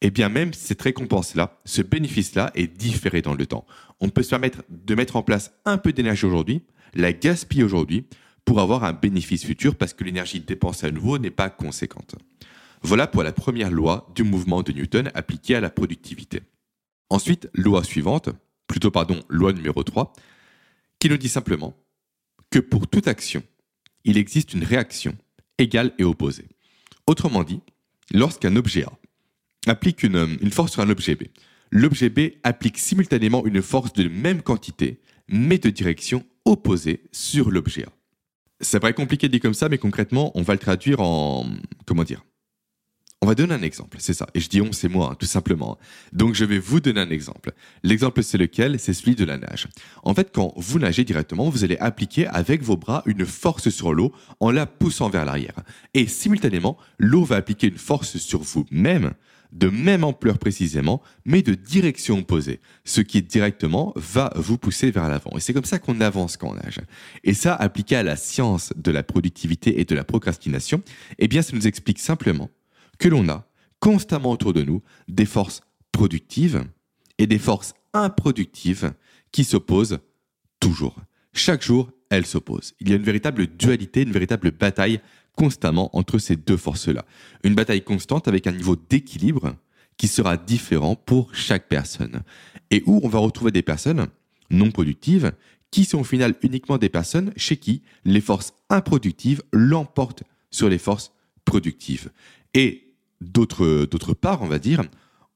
et 0.00 0.08
eh 0.08 0.10
bien 0.10 0.28
même 0.28 0.52
cette 0.52 0.82
récompense-là, 0.82 1.58
ce 1.64 1.80
bénéfice-là 1.80 2.50
est 2.54 2.66
différé 2.66 3.22
dans 3.22 3.34
le 3.34 3.46
temps. 3.46 3.66
On 4.00 4.10
peut 4.10 4.22
se 4.22 4.30
permettre 4.30 4.62
de 4.68 4.94
mettre 4.94 5.16
en 5.16 5.22
place 5.22 5.54
un 5.64 5.78
peu 5.78 5.92
d'énergie 5.92 6.26
aujourd'hui, 6.26 6.62
la 6.94 7.12
gaspiller 7.12 7.64
aujourd'hui, 7.64 8.06
pour 8.44 8.60
avoir 8.60 8.84
un 8.84 8.92
bénéfice 8.92 9.44
futur 9.44 9.74
parce 9.74 9.94
que 9.94 10.04
l'énergie 10.04 10.40
dépensée 10.40 10.86
à 10.86 10.90
nouveau 10.90 11.18
n'est 11.18 11.30
pas 11.30 11.50
conséquente. 11.50 12.14
Voilà 12.82 13.06
pour 13.06 13.22
la 13.22 13.32
première 13.32 13.70
loi 13.70 14.08
du 14.14 14.22
mouvement 14.22 14.62
de 14.62 14.72
Newton 14.72 15.10
appliquée 15.14 15.56
à 15.56 15.60
la 15.60 15.70
productivité. 15.70 16.42
Ensuite, 17.10 17.48
loi 17.54 17.82
suivante, 17.82 18.30
plutôt 18.66 18.90
pardon, 18.90 19.20
loi 19.28 19.52
numéro 19.52 19.82
3, 19.82 20.12
qui 20.98 21.08
nous 21.08 21.16
dit 21.16 21.28
simplement 21.28 21.74
que 22.50 22.58
pour 22.58 22.86
toute 22.86 23.08
action, 23.08 23.42
il 24.06 24.16
existe 24.16 24.54
une 24.54 24.64
réaction 24.64 25.14
égale 25.58 25.92
et 25.98 26.04
opposée. 26.04 26.46
Autrement 27.06 27.44
dit, 27.44 27.60
lorsqu'un 28.12 28.56
objet 28.56 28.84
A 28.84 28.92
applique 29.66 30.04
une, 30.04 30.38
une 30.40 30.50
force 30.50 30.72
sur 30.72 30.80
un 30.80 30.88
objet 30.88 31.16
B. 31.16 31.24
L'objet 31.70 32.08
B 32.08 32.30
applique 32.44 32.78
simultanément 32.78 33.44
une 33.44 33.60
force 33.60 33.92
de 33.92 34.08
même 34.08 34.42
quantité, 34.42 35.00
mais 35.28 35.58
de 35.58 35.70
direction 35.70 36.24
opposée 36.44 37.02
sur 37.10 37.50
l'objet 37.50 37.84
A. 37.84 37.92
Ça 38.60 38.80
paraît 38.80 38.94
compliqué 38.94 39.28
dit 39.28 39.40
comme 39.40 39.54
ça, 39.54 39.68
mais 39.68 39.76
concrètement, 39.76 40.30
on 40.34 40.42
va 40.42 40.54
le 40.54 40.60
traduire 40.60 41.00
en... 41.00 41.46
Comment 41.84 42.04
dire 42.04 42.24
on 43.22 43.26
va 43.26 43.34
donner 43.34 43.54
un 43.54 43.62
exemple, 43.62 43.96
c'est 43.98 44.12
ça. 44.12 44.26
Et 44.34 44.40
je 44.40 44.48
dis 44.48 44.60
on, 44.60 44.72
c'est 44.72 44.88
moi, 44.88 45.10
hein, 45.10 45.16
tout 45.18 45.26
simplement. 45.26 45.78
Donc 46.12 46.34
je 46.34 46.44
vais 46.44 46.58
vous 46.58 46.80
donner 46.80 47.00
un 47.00 47.10
exemple. 47.10 47.52
L'exemple, 47.82 48.22
c'est 48.22 48.36
lequel? 48.36 48.78
C'est 48.78 48.92
celui 48.92 49.14
de 49.14 49.24
la 49.24 49.38
nage. 49.38 49.68
En 50.02 50.14
fait, 50.14 50.30
quand 50.32 50.52
vous 50.56 50.78
nagez 50.78 51.02
directement, 51.02 51.48
vous 51.48 51.64
allez 51.64 51.78
appliquer 51.78 52.26
avec 52.26 52.62
vos 52.62 52.76
bras 52.76 53.02
une 53.06 53.24
force 53.24 53.70
sur 53.70 53.94
l'eau 53.94 54.12
en 54.38 54.50
la 54.50 54.66
poussant 54.66 55.08
vers 55.08 55.24
l'arrière. 55.24 55.54
Et 55.94 56.06
simultanément, 56.06 56.76
l'eau 56.98 57.24
va 57.24 57.36
appliquer 57.36 57.68
une 57.68 57.78
force 57.78 58.18
sur 58.18 58.42
vous-même 58.42 59.14
de 59.52 59.68
même 59.68 60.04
ampleur 60.04 60.38
précisément, 60.38 61.02
mais 61.24 61.40
de 61.40 61.54
direction 61.54 62.18
opposée. 62.18 62.60
Ce 62.84 63.00
qui 63.00 63.22
directement 63.22 63.92
va 63.96 64.32
vous 64.36 64.58
pousser 64.58 64.90
vers 64.90 65.08
l'avant. 65.08 65.30
Et 65.36 65.40
c'est 65.40 65.54
comme 65.54 65.64
ça 65.64 65.78
qu'on 65.78 66.00
avance 66.00 66.36
quand 66.36 66.50
on 66.50 66.54
nage. 66.54 66.80
Et 67.24 67.32
ça, 67.32 67.54
appliqué 67.54 67.96
à 67.96 68.02
la 68.02 68.16
science 68.16 68.72
de 68.76 68.90
la 68.90 69.02
productivité 69.02 69.80
et 69.80 69.84
de 69.84 69.94
la 69.94 70.04
procrastination, 70.04 70.82
eh 71.18 71.28
bien, 71.28 71.40
ça 71.40 71.56
nous 71.56 71.66
explique 71.66 71.98
simplement 71.98 72.50
que 72.98 73.08
l'on 73.08 73.28
a 73.28 73.46
constamment 73.80 74.32
autour 74.32 74.52
de 74.52 74.62
nous 74.62 74.82
des 75.08 75.26
forces 75.26 75.60
productives 75.92 76.64
et 77.18 77.26
des 77.26 77.38
forces 77.38 77.74
improductives 77.92 78.92
qui 79.32 79.44
s'opposent 79.44 79.98
toujours. 80.60 80.96
Chaque 81.32 81.62
jour, 81.62 81.90
elles 82.10 82.26
s'opposent. 82.26 82.74
Il 82.80 82.88
y 82.88 82.92
a 82.92 82.96
une 82.96 83.02
véritable 83.02 83.46
dualité, 83.46 84.02
une 84.02 84.12
véritable 84.12 84.50
bataille 84.50 85.00
constamment 85.36 85.94
entre 85.96 86.18
ces 86.18 86.36
deux 86.36 86.56
forces-là. 86.56 87.04
Une 87.44 87.54
bataille 87.54 87.82
constante 87.82 88.28
avec 88.28 88.46
un 88.46 88.52
niveau 88.52 88.76
d'équilibre 88.76 89.54
qui 89.96 90.08
sera 90.08 90.36
différent 90.36 90.94
pour 90.94 91.34
chaque 91.34 91.68
personne. 91.68 92.22
Et 92.70 92.82
où 92.86 93.00
on 93.02 93.08
va 93.08 93.18
retrouver 93.18 93.50
des 93.50 93.62
personnes 93.62 94.06
non 94.50 94.70
productives 94.70 95.32
qui 95.70 95.84
sont 95.84 96.00
au 96.00 96.04
final 96.04 96.34
uniquement 96.42 96.78
des 96.78 96.88
personnes 96.88 97.32
chez 97.36 97.56
qui 97.56 97.82
les 98.04 98.20
forces 98.20 98.54
improductives 98.70 99.42
l'emportent 99.52 100.22
sur 100.50 100.68
les 100.68 100.78
forces 100.78 101.12
productives. 101.44 102.10
Et 102.54 102.85
d'autre 103.20 104.14
part, 104.14 104.42
on 104.42 104.48
va 104.48 104.58
dire, 104.58 104.82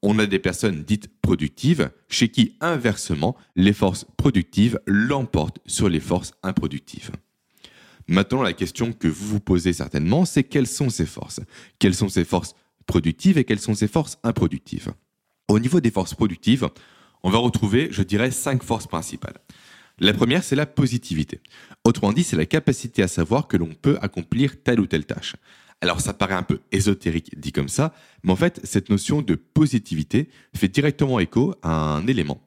on 0.01 0.17
a 0.19 0.25
des 0.25 0.39
personnes 0.39 0.83
dites 0.83 1.09
productives, 1.21 1.91
chez 2.09 2.29
qui 2.29 2.55
inversement, 2.59 3.37
les 3.55 3.73
forces 3.73 4.05
productives 4.17 4.79
l'emportent 4.85 5.59
sur 5.65 5.89
les 5.89 5.99
forces 5.99 6.33
improductives. 6.43 7.11
Maintenant, 8.07 8.41
la 8.41 8.53
question 8.53 8.93
que 8.93 9.07
vous 9.07 9.27
vous 9.27 9.39
posez 9.39 9.73
certainement, 9.73 10.25
c'est 10.25 10.43
quelles 10.43 10.67
sont 10.67 10.89
ces 10.89 11.05
forces? 11.05 11.39
Quelles 11.79 11.95
sont 11.95 12.09
ces 12.09 12.25
forces 12.25 12.55
productives 12.87 13.37
et 13.37 13.43
quelles 13.43 13.59
sont 13.59 13.75
ces 13.75 13.87
forces 13.87 14.17
improductives? 14.23 14.91
Au 15.47 15.59
niveau 15.59 15.79
des 15.79 15.91
forces 15.91 16.15
productives, 16.15 16.67
on 17.23 17.29
va 17.29 17.37
retrouver, 17.37 17.89
je 17.91 18.01
dirais, 18.01 18.31
cinq 18.31 18.63
forces 18.63 18.87
principales. 18.87 19.37
La 19.99 20.13
première, 20.13 20.43
c'est 20.43 20.55
la 20.55 20.65
positivité. 20.65 21.41
Autrement 21.83 22.11
dit, 22.11 22.23
c'est 22.23 22.35
la 22.35 22.47
capacité 22.47 23.03
à 23.03 23.07
savoir 23.07 23.47
que 23.47 23.57
l'on 23.57 23.73
peut 23.73 23.99
accomplir 24.01 24.63
telle 24.63 24.79
ou 24.79 24.87
telle 24.87 25.05
tâche. 25.05 25.35
Alors 25.81 25.99
ça 25.99 26.13
paraît 26.13 26.35
un 26.35 26.43
peu 26.43 26.59
ésotérique 26.71 27.39
dit 27.39 27.51
comme 27.51 27.67
ça, 27.67 27.93
mais 28.23 28.31
en 28.31 28.35
fait 28.35 28.61
cette 28.63 28.89
notion 28.89 29.21
de 29.23 29.35
positivité 29.35 30.29
fait 30.55 30.67
directement 30.67 31.19
écho 31.19 31.55
à 31.63 31.71
un 31.71 32.05
élément 32.05 32.39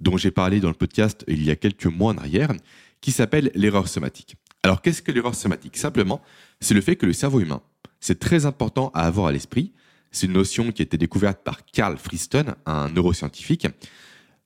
dont 0.00 0.16
j'ai 0.16 0.32
parlé 0.32 0.60
dans 0.60 0.68
le 0.68 0.74
podcast 0.74 1.24
il 1.28 1.44
y 1.44 1.50
a 1.50 1.56
quelques 1.56 1.86
mois 1.86 2.12
en 2.12 2.18
arrière, 2.18 2.52
qui 3.00 3.12
s'appelle 3.12 3.50
l'erreur 3.54 3.86
somatique. 3.86 4.36
Alors 4.62 4.82
qu'est-ce 4.82 5.02
que 5.02 5.12
l'erreur 5.12 5.34
somatique? 5.34 5.76
Simplement, 5.76 6.20
c'est 6.60 6.74
le 6.74 6.80
fait 6.80 6.96
que 6.96 7.06
le 7.06 7.12
cerveau 7.12 7.40
humain, 7.40 7.62
c'est 8.00 8.18
très 8.18 8.46
important 8.46 8.90
à 8.94 9.06
avoir 9.06 9.26
à 9.26 9.32
l'esprit, 9.32 9.72
c'est 10.10 10.26
une 10.26 10.32
notion 10.32 10.72
qui 10.72 10.82
a 10.82 10.84
été 10.84 10.96
découverte 10.96 11.44
par 11.44 11.64
Carl 11.66 11.96
Friston, 11.96 12.54
un 12.66 12.88
neuroscientifique, 12.88 13.68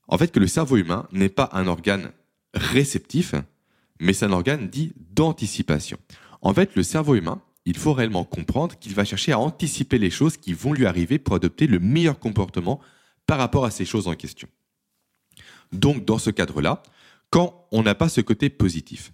en 0.09 0.19
fait 0.19 0.33
que 0.33 0.41
le 0.41 0.47
cerveau 0.47 0.77
humain 0.77 1.09
n'est 1.13 1.29
pas 1.29 1.49
un 1.53 1.67
organe 1.67 2.11
réceptif, 2.53 3.35
mais 4.01 4.13
c'est 4.13 4.27
un 4.27 4.33
organe 4.33 4.69
dit 4.69 4.93
d'anticipation. 5.15 5.99
En 6.43 6.53
fait, 6.53 6.77
le 6.77 6.83
cerveau 6.83 7.15
humain, 7.15 7.41
il 7.67 7.77
faut 7.77 7.93
réellement 7.93 8.25
comprendre 8.25 8.79
qu'il 8.79 8.95
va 8.95 9.05
chercher 9.05 9.33
à 9.33 9.39
anticiper 9.39 9.99
les 9.99 10.11
choses 10.11 10.37
qui 10.37 10.53
vont 10.53 10.73
lui 10.73 10.87
arriver 10.87 11.19
pour 11.19 11.35
adopter 11.35 11.67
le 11.67 11.79
meilleur 11.79 12.19
comportement 12.19 12.81
par 13.27 13.39
rapport 13.39 13.65
à 13.65 13.71
ces 13.71 13.85
choses 13.85 14.09
en 14.09 14.15
question. 14.15 14.49
Donc, 15.73 16.05
dans 16.05 16.19
ce 16.19 16.31
cadre-là, 16.31 16.83
quand 17.31 17.67
on 17.73 17.83
n'a 17.83 17.95
pas 17.95 18.09
ce 18.09 18.21
côté 18.21 18.51
positif, 18.51 19.13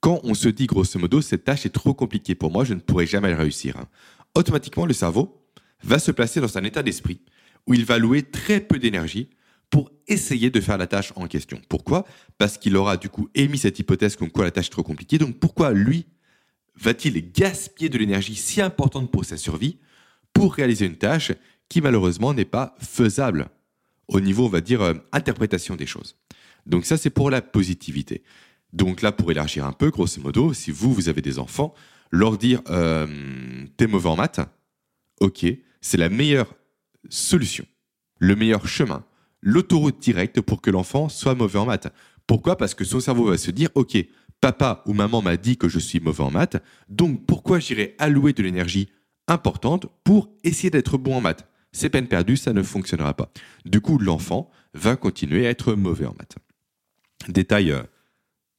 quand 0.00 0.20
on 0.22 0.34
se 0.34 0.48
dit 0.48 0.66
grosso 0.66 0.98
modo, 0.98 1.20
cette 1.20 1.44
tâche 1.44 1.66
est 1.66 1.70
trop 1.70 1.92
compliquée 1.92 2.34
pour 2.34 2.52
moi, 2.52 2.64
je 2.64 2.74
ne 2.74 2.80
pourrai 2.80 3.06
jamais 3.06 3.34
réussir, 3.34 3.76
hein, 3.76 3.88
automatiquement 4.34 4.86
le 4.86 4.94
cerveau 4.94 5.44
va 5.82 5.98
se 5.98 6.10
placer 6.10 6.40
dans 6.40 6.56
un 6.56 6.64
état 6.64 6.82
d'esprit 6.82 7.20
où 7.66 7.74
il 7.74 7.84
va 7.84 7.98
louer 7.98 8.22
très 8.22 8.60
peu 8.60 8.78
d'énergie 8.78 9.28
pour 9.70 9.90
essayer 10.06 10.50
de 10.50 10.60
faire 10.60 10.78
la 10.78 10.86
tâche 10.86 11.12
en 11.16 11.26
question. 11.26 11.60
Pourquoi? 11.68 12.06
Parce 12.38 12.56
qu'il 12.56 12.76
aura 12.76 12.96
du 12.96 13.10
coup 13.10 13.28
émis 13.34 13.58
cette 13.58 13.78
hypothèse 13.78 14.16
comme 14.16 14.30
quoi 14.30 14.44
la 14.44 14.50
tâche 14.50 14.66
est 14.66 14.70
trop 14.70 14.82
compliquée. 14.82 15.18
Donc 15.18 15.38
pourquoi 15.38 15.72
lui 15.72 16.06
va-t-il 16.80 17.32
gaspiller 17.32 17.88
de 17.88 17.98
l'énergie 17.98 18.34
si 18.34 18.60
importante 18.60 19.10
pour 19.10 19.24
sa 19.24 19.36
survie 19.36 19.78
pour 20.32 20.54
réaliser 20.54 20.86
une 20.86 20.96
tâche 20.96 21.32
qui 21.68 21.80
malheureusement 21.80 22.34
n'est 22.34 22.44
pas 22.44 22.74
faisable 22.78 23.48
au 24.08 24.20
niveau, 24.20 24.46
on 24.46 24.48
va 24.48 24.60
dire, 24.60 24.80
euh, 24.80 24.94
interprétation 25.12 25.76
des 25.76 25.86
choses. 25.86 26.16
Donc 26.66 26.86
ça, 26.86 26.96
c'est 26.96 27.10
pour 27.10 27.30
la 27.30 27.42
positivité. 27.42 28.22
Donc 28.72 29.02
là, 29.02 29.12
pour 29.12 29.30
élargir 29.30 29.64
un 29.64 29.72
peu, 29.72 29.90
grosso 29.90 30.20
modo, 30.20 30.52
si 30.52 30.70
vous, 30.70 30.92
vous 30.92 31.08
avez 31.08 31.22
des 31.22 31.38
enfants, 31.38 31.74
leur 32.10 32.38
dire 32.38 32.62
euh, 32.70 33.06
t'es 33.76 33.86
mauvais 33.86 34.08
en 34.08 34.16
maths, 34.16 34.40
ok, 35.20 35.46
c'est 35.80 35.96
la 35.96 36.08
meilleure 36.08 36.54
solution, 37.08 37.66
le 38.18 38.34
meilleur 38.36 38.66
chemin, 38.66 39.04
l'autoroute 39.42 39.98
directe 39.98 40.40
pour 40.40 40.60
que 40.60 40.70
l'enfant 40.70 41.08
soit 41.08 41.34
mauvais 41.34 41.58
en 41.58 41.66
maths. 41.66 41.92
Pourquoi? 42.26 42.56
Parce 42.56 42.74
que 42.74 42.84
son 42.84 43.00
cerveau 43.00 43.26
va 43.26 43.38
se 43.38 43.50
dire, 43.50 43.70
ok, 43.74 43.96
papa 44.40 44.82
ou 44.86 44.92
maman 44.92 45.22
m'a 45.22 45.36
dit 45.36 45.56
que 45.56 45.68
je 45.68 45.78
suis 45.78 46.00
mauvais 46.00 46.24
en 46.24 46.30
maths, 46.30 46.56
donc 46.88 47.26
pourquoi 47.26 47.58
j'irai 47.58 47.94
allouer 47.98 48.32
de 48.32 48.42
l'énergie 48.42 48.88
importante 49.26 49.86
pour 50.04 50.30
essayer 50.44 50.70
d'être 50.70 50.98
bon 50.98 51.16
en 51.16 51.20
maths? 51.20 51.46
C'est 51.72 51.90
peine 51.90 52.06
perdue, 52.08 52.36
ça 52.36 52.52
ne 52.52 52.62
fonctionnera 52.62 53.14
pas. 53.14 53.30
Du 53.64 53.80
coup, 53.80 53.98
l'enfant 53.98 54.50
va 54.74 54.96
continuer 54.96 55.46
à 55.46 55.50
être 55.50 55.74
mauvais 55.74 56.06
en 56.06 56.14
maths. 56.18 56.36
Détail, 57.28 57.72
euh, 57.72 57.82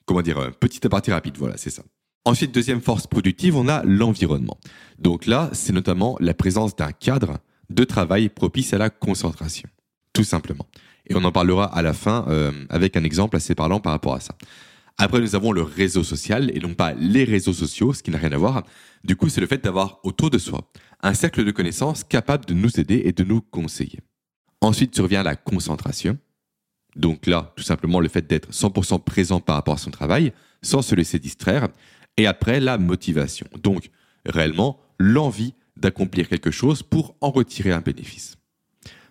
comment 0.06 0.22
dire, 0.22 0.38
euh, 0.38 0.52
petit 0.52 0.86
aparté 0.86 1.12
rapide, 1.12 1.38
voilà, 1.38 1.58
c'est 1.58 1.70
ça. 1.70 1.84
Ensuite, 2.26 2.54
deuxième 2.54 2.82
force 2.82 3.08
productive, 3.08 3.56
on 3.56 3.68
a 3.68 3.84
l'environnement. 3.84 4.58
Donc 5.00 5.26
là, 5.26 5.50
c'est 5.54 5.74
notamment 5.74 6.18
la 6.20 6.34
présence 6.34 6.76
d'un 6.76 6.92
cadre 6.92 7.40
de 7.70 7.84
travail 7.84 8.30
propice 8.30 8.74
à 8.74 8.78
la 8.78 8.90
concentration, 8.90 9.70
tout 10.14 10.24
simplement. 10.24 10.68
Et 11.08 11.16
on 11.16 11.24
en 11.24 11.32
parlera 11.32 11.66
à 11.66 11.82
la 11.82 11.94
fin 11.94 12.26
euh, 12.28 12.52
avec 12.70 12.98
un 12.98 13.04
exemple 13.04 13.36
assez 13.36 13.56
parlant 13.56 13.80
par 13.80 13.94
rapport 13.94 14.14
à 14.14 14.20
ça. 14.20 14.36
Après, 15.01 15.22
nous 15.22 15.34
avons 15.34 15.53
le 15.53 15.62
réseau 15.62 16.03
social 16.03 16.51
et 16.53 16.60
non 16.60 16.74
pas 16.74 16.94
les 16.94 17.24
réseaux 17.24 17.53
sociaux, 17.53 17.94
ce 17.94 18.03
qui 18.03 18.12
n'a 18.12 18.18
rien 18.18 18.34
à 18.34 18.38
voir. 18.38 18.65
Du 19.06 19.15
coup, 19.15 19.29
c'est 19.29 19.39
le 19.39 19.48
fait 19.48 19.63
d'avoir 19.63 20.01
autour 20.03 20.29
de 20.29 20.38
soi 20.38 20.70
un 21.01 21.13
cercle 21.13 21.46
de 21.46 21.51
connaissances 21.51 22.03
capable 22.03 22.44
de 22.44 22.53
nous 22.53 22.82
aider 22.82 23.03
et 23.06 23.13
de 23.13 23.24
nous 23.24 23.39
conseiller. 23.39 24.00
Ensuite 24.60 24.94
survient 24.94 25.24
la 25.24 25.38
concentration. 25.38 26.18
Donc 26.98 27.27
là, 27.27 27.53
tout 27.56 27.63
simplement 27.63 28.01
le 28.01 28.10
fait 28.10 28.27
d'être 28.27 28.51
100% 28.51 29.01
présent 29.01 29.39
par 29.39 29.56
rapport 29.56 29.75
à 29.75 29.77
son 29.77 29.89
travail, 29.89 30.34
sans 30.62 30.82
se 30.82 30.96
laisser 30.96 31.18
distraire. 31.18 31.70
Et 32.18 32.27
après, 32.27 32.60
la 32.60 32.77
motivation. 32.77 33.48
Donc, 33.63 33.91
réellement, 34.25 34.82
l'envie 34.98 35.53
d'accomplir 35.77 36.27
quelque 36.27 36.51
chose 36.51 36.84
pour 36.84 37.15
en 37.22 37.32
retirer 37.32 37.72
un 37.72 37.79
bénéfice. 37.79 38.38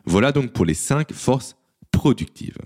Voilà 0.04 0.32
donc 0.32 0.52
pour 0.52 0.66
les 0.66 0.74
cinq 0.74 1.14
forces 1.14 1.56
productives. 1.90 2.58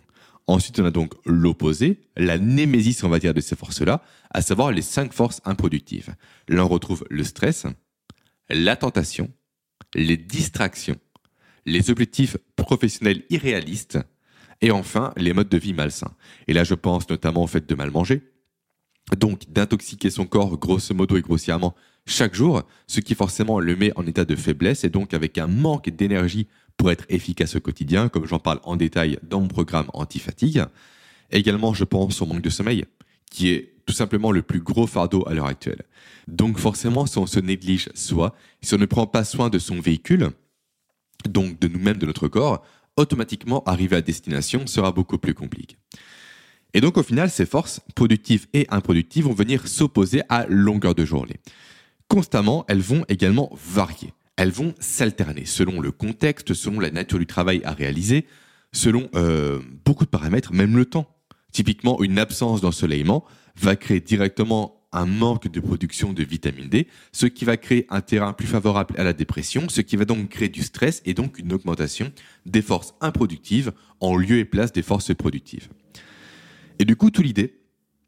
Ensuite, 0.47 0.81
on 0.81 0.85
a 0.85 0.91
donc 0.91 1.15
l'opposé, 1.25 2.01
la 2.17 2.39
némésis, 2.39 3.05
on 3.05 3.09
va 3.09 3.19
dire, 3.19 3.35
de 3.35 3.41
ces 3.41 3.57
forces-là, 3.57 4.03
à 4.31 4.43
savoir 4.43 4.73
les 4.73 4.83
cinq 4.83 5.13
forces 5.13 5.41
improductives. 5.45 6.15
Là, 6.49 6.65
on 6.65 6.69
retrouve 6.69 7.05
le 7.11 7.23
stress, 7.23 7.67
la 8.49 8.77
tentation, 8.77 9.31
les 9.95 10.17
distractions, 10.17 10.97
les 11.65 11.91
objectifs 11.91 12.37
professionnels 12.57 13.23
irréalistes, 13.31 13.99
et 14.61 14.71
enfin, 14.71 15.13
les 15.17 15.33
modes 15.33 15.49
de 15.49 15.59
vie 15.59 15.75
malsains. 15.75 16.15
Et 16.47 16.53
là, 16.53 16.65
je 16.65 16.75
pense 16.75 17.09
notamment 17.09 17.43
au 17.43 17.47
fait 17.49 17.69
de 17.69 17.75
mal 17.75 17.91
manger, 17.91 18.23
donc 19.17 19.51
d'intoxiquer 19.51 20.11
son 20.11 20.25
corps 20.25 20.57
grosso 20.57 20.95
modo 20.95 21.17
et 21.17 21.23
grossièrement 21.23 21.75
chaque 22.07 22.35
jour, 22.35 22.63
ce 22.87 23.01
qui 23.01 23.15
forcément 23.15 23.61
le 23.61 23.77
met 23.77 23.93
en 23.97 24.07
état 24.07 24.25
de 24.25 24.35
faiblesse 24.35 24.85
et 24.85 24.91
donc 24.91 25.15
avec 25.15 25.39
un 25.39 25.47
manque 25.47 25.91
d'énergie 25.91 26.49
pour 26.83 26.91
être 26.91 27.07
efficace 27.11 27.55
au 27.55 27.61
quotidien, 27.61 28.09
comme 28.09 28.27
j'en 28.27 28.41
parle 28.41 28.59
en 28.65 28.75
détail 28.75 29.17
dans 29.23 29.41
mon 29.41 29.47
programme 29.47 29.87
anti-fatigue. 29.93 30.65
Également, 31.31 31.73
je 31.75 31.85
pense 31.85 32.21
au 32.21 32.27
manque 32.27 32.43
de 32.43 32.51
sommeil, 32.51 32.87
qui 33.31 33.51
est 33.51 33.75
tout 33.87 33.93
simplement 33.93 34.33
le 34.33 34.43
plus 34.43 34.59
gros 34.59 34.89
fardeau 34.89 35.23
à 35.29 35.33
l'heure 35.33 35.47
actuelle. 35.47 35.83
Donc 36.27 36.59
forcément, 36.59 37.07
si 37.07 37.19
on 37.19 37.27
se 37.29 37.39
néglige 37.39 37.89
soi, 37.95 38.35
si 38.62 38.75
on 38.75 38.79
ne 38.79 38.87
prend 38.87 39.07
pas 39.07 39.23
soin 39.23 39.49
de 39.49 39.61
son 39.61 39.79
véhicule, 39.79 40.31
donc 41.25 41.61
de 41.61 41.69
nous-mêmes, 41.69 41.99
de 41.99 42.07
notre 42.07 42.27
corps, 42.27 42.65
automatiquement 42.97 43.62
arriver 43.62 43.95
à 43.95 44.03
destination 44.03 44.67
sera 44.67 44.91
beaucoup 44.91 45.19
plus 45.19 45.35
compliqué. 45.35 45.77
Et 46.75 46.81
donc 46.81 46.97
au 46.97 47.05
final, 47.05 47.31
ces 47.31 47.47
forces, 47.47 47.81
productives 47.95 48.49
et 48.55 48.67
improductives, 48.71 49.27
vont 49.27 49.35
venir 49.35 49.69
s'opposer 49.69 50.23
à 50.29 50.47
longueur 50.49 50.97
de 50.97 51.05
journée. 51.05 51.37
Constamment, 52.09 52.65
elles 52.67 52.81
vont 52.81 53.05
également 53.09 53.53
varier 53.55 54.12
elles 54.37 54.51
vont 54.51 54.75
s'alterner 54.81 55.45
selon 55.45 55.81
le 55.81 55.93
contexte, 55.93 56.55
selon 56.55 56.81
la 56.81 56.91
nature 56.91 57.19
du 57.19 57.27
travail 57.27 57.61
à 57.65 57.73
réaliser, 57.73 58.27
selon 58.73 59.09
euh, 59.15 59.61
beaucoup 59.85 60.05
de 60.05 60.11
paramètres, 60.11 60.53
même 60.53 60.77
le 60.77 60.87
temps. 60.87 61.15
Typiquement, 61.53 62.03
une 62.03 62.19
absence 62.19 62.61
d'ensoleillement 62.61 63.25
va 63.57 63.77
créer 63.77 64.01
directement 64.01 64.83
un 64.93 65.07
manque 65.07 65.49
de 65.49 65.61
production 65.61 66.12
de 66.12 66.23
vitamine 66.23 66.69
D, 66.69 66.87
ce 67.12 67.27
qui 67.27 67.45
va 67.45 67.57
créer 67.57 67.87
un 67.89 68.03
terrain 68.03 68.33
plus 68.33 68.47
favorable 68.47 68.95
à 68.99 69.05
la 69.05 69.12
dépression, 69.12 69.69
ce 69.69 69.81
qui 69.81 69.97
va 69.97 70.05
donc 70.05 70.29
créer 70.29 70.49
du 70.49 70.62
stress 70.62 71.03
et 71.07 71.15
donc 71.15 71.39
une 71.39 71.53
augmentation 71.53 72.12
des 72.45 72.62
forces 72.62 72.95
improductives 73.01 73.73
en 74.01 74.17
lieu 74.17 74.39
et 74.39 74.45
place 74.45 74.73
des 74.73 74.83
forces 74.83 75.15
productives. 75.15 75.69
Et 76.79 76.85
du 76.85 76.97
coup, 76.97 77.11
toute 77.11 77.25
l'idée, 77.25 77.59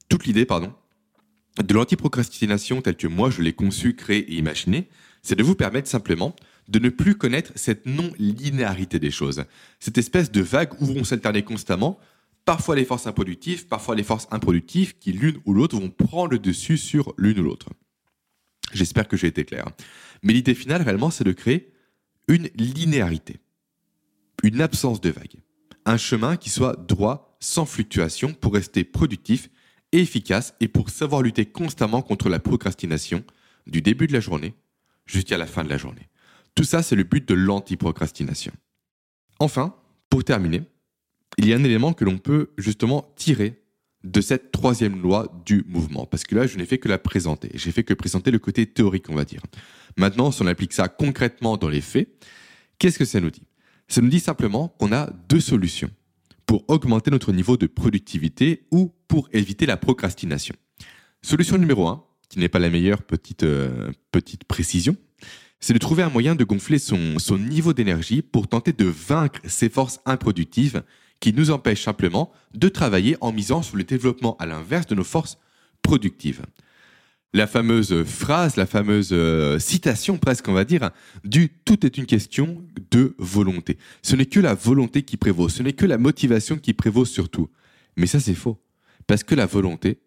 toute 0.09 0.27
l'idée, 0.27 0.45
pardon, 0.45 0.75
de 1.63 1.73
l'antiprocrastination 1.73 2.83
telle 2.83 2.97
que 2.97 3.07
moi 3.07 3.31
je 3.31 3.41
l'ai 3.41 3.53
conçue, 3.53 3.95
créée 3.95 4.33
et 4.33 4.37
imaginée, 4.37 4.89
c'est 5.25 5.35
de 5.35 5.43
vous 5.43 5.57
permettre 5.57 5.89
simplement 5.89 6.37
de 6.69 6.79
ne 6.79 6.91
plus 6.91 7.17
connaître 7.17 7.51
cette 7.57 7.87
non-linéarité 7.87 8.99
des 8.99 9.11
choses, 9.11 9.45
cette 9.81 9.99
espèce 9.99 10.31
de 10.31 10.41
vague 10.41 10.81
où 10.81 10.87
vont 10.87 11.03
s'alterner 11.03 11.43
constamment, 11.43 11.99
parfois 12.45 12.77
les 12.77 12.85
forces 12.85 13.07
improductives, 13.07 13.67
parfois 13.67 13.97
les 13.97 14.03
forces 14.03 14.29
improductives, 14.31 14.97
qui 14.99 15.13
l'une 15.13 15.41
ou 15.47 15.55
l'autre 15.55 15.77
vont 15.77 15.91
prendre 15.91 16.31
le 16.31 16.39
dessus 16.39 16.77
sur 16.77 17.15
l'une 17.17 17.41
ou 17.41 17.43
l'autre. 17.43 17.71
J'espère 18.73 19.09
que 19.09 19.17
j'ai 19.17 19.27
été 19.27 19.45
clair. 19.45 19.67
Mais 20.23 20.33
l'idée 20.33 20.55
finale, 20.55 20.83
réellement, 20.83 21.11
c'est 21.11 21.25
de 21.25 21.33
créer 21.33 21.73
une 22.29 22.49
linéarité, 22.55 23.41
une 24.43 24.61
absence 24.61 25.01
de 25.01 25.11
vague, 25.11 25.37
un 25.87 25.97
chemin 25.97 26.37
qui 26.37 26.51
soit 26.51 26.77
droit, 26.77 27.37
sans 27.41 27.67
fluctuation, 27.67 28.33
pour 28.33 28.55
rester 28.55 28.85
productif 28.85 29.51
et 29.93 30.01
efficace 30.01 30.55
et 30.61 30.69
pour 30.69 30.91
savoir 30.91 31.23
lutter 31.23 31.47
constamment 31.47 32.03
contre 32.03 32.29
la 32.29 32.41
procrastination 32.41 33.23
du 33.67 33.81
début 33.81 34.07
de 34.07 34.13
la 34.13 34.21
journée 34.21 34.55
jusqu'à 35.07 35.39
la 35.39 35.47
fin 35.47 35.65
de 35.65 35.69
la 35.69 35.77
journée. 35.77 36.09
Tout 36.55 36.65
ça, 36.65 36.83
c'est 36.83 36.97
le 36.97 37.05
but 37.05 37.27
de 37.29 37.35
l'antiprocrastination. 37.35 38.53
Enfin, 39.39 39.75
pour 40.09 40.25
terminer, 40.25 40.63
il 41.39 41.49
y 41.49 41.53
a 41.53 41.57
un 41.57 41.65
élément 41.65 41.93
que 41.93 42.05
l'on 42.05 42.19
peut 42.19 42.51
justement 42.59 43.13
tirer 43.17 43.61
de 44.05 44.21
cette 44.21 44.53
troisième 44.53 45.01
loi 45.01 45.43
du 45.47 45.65
mouvement. 45.67 46.07
Parce 46.07 46.25
que 46.25 46.37
là, 46.37 46.47
je 46.47 46.57
n'ai 46.59 46.67
fait 46.67 46.79
que 46.79 46.89
la 46.89 46.99
présenter. 46.99 47.51
J'ai 47.55 47.73
fait 47.73 47.85
que 47.85 47.95
présenter 47.95 48.31
le 48.31 48.39
côté 48.39 48.67
théorique, 48.67 49.09
on 49.09 49.15
va 49.15 49.25
dire. 49.25 49.41
Maintenant, 49.97 50.31
si 50.31 50.43
on 50.43 50.47
applique 50.47 50.73
ça 50.73 50.89
concrètement 50.89 51.57
dans 51.57 51.69
les 51.69 51.81
faits, 51.81 52.09
qu'est-ce 52.79 52.99
que 52.99 53.05
ça 53.05 53.21
nous 53.21 53.31
dit? 53.31 53.47
Ça 53.89 54.01
nous 54.03 54.09
dit 54.09 54.21
simplement 54.21 54.69
qu'on 54.69 54.93
a 54.93 55.11
deux 55.29 55.41
solutions 55.41 55.91
pour 56.47 56.65
augmenter 56.69 57.11
notre 57.11 57.33
niveau 57.33 57.57
de 57.57 57.67
productivité 57.67 58.67
ou 58.71 58.93
pour 59.09 59.29
éviter 59.33 59.67
la 59.67 59.77
procrastination. 59.77 60.55
Solution 61.23 61.57
numéro 61.57 61.89
1, 61.89 62.05
qui 62.29 62.39
n'est 62.39 62.49
pas 62.49 62.59
la 62.59 62.71
meilleure 62.71 63.03
petite, 63.03 63.43
euh, 63.43 63.91
petite 64.13 64.45
précision, 64.45 64.97
c'est 65.61 65.73
de 65.73 65.79
trouver 65.79 66.03
un 66.03 66.11
moyen 66.11 66.35
de 66.35 66.45
gonfler 66.45 66.79
son, 66.79 67.19
son 67.19 67.39
niveau 67.39 67.73
d'énergie 67.73 68.23
pour 68.23 68.49
tenter 68.49 68.73
de 68.73 68.85
vaincre 68.85 69.41
ces 69.47 69.69
forces 69.69 70.01
improductives 70.05 70.83
qui 71.21 71.33
nous 71.33 71.51
empêchent 71.51 71.85
simplement 71.85 72.33
de 72.55 72.69
travailler 72.69 73.17
en 73.21 73.33
misant 73.33 73.63
sur 73.63 73.77
le 73.77 73.85
développement 73.85 74.37
à 74.39 74.47
l'inverse 74.47 74.87
de 74.87 74.95
nos 74.95 75.05
forces 75.05 75.39
productives 75.83 76.43
la 77.35 77.49
fameuse 77.49 78.05
phrase, 78.05 78.57
la 78.57 78.65
fameuse 78.65 79.11
euh, 79.13 79.59
citation 79.59 80.17
presque, 80.19 80.47
on 80.49 80.53
va 80.53 80.65
dire, 80.65 80.91
du 81.25 81.51
tout 81.65 81.85
est 81.85 81.99
une 81.99 82.07
question 82.07 82.65
de 82.93 83.15
volonté. 83.19 83.77
Ce 84.03 84.15
n'est 84.15 84.27
que 84.27 84.39
la 84.39 84.55
volonté 84.55 85.03
qui 85.03 85.17
prévaut, 85.17 85.49
ce 85.49 85.63
n'est 85.65 85.73
que 85.73 85.85
la 85.85 85.99
motivation 85.99 86.57
qui 86.57 86.73
prévaut 86.73 87.05
surtout. 87.05 87.51
Mais 87.97 88.07
ça, 88.07 88.21
c'est 88.21 88.35
faux. 88.35 88.63
Parce 89.09 89.25
que 89.25 89.35
la 89.35 89.47
volonté, 89.47 89.99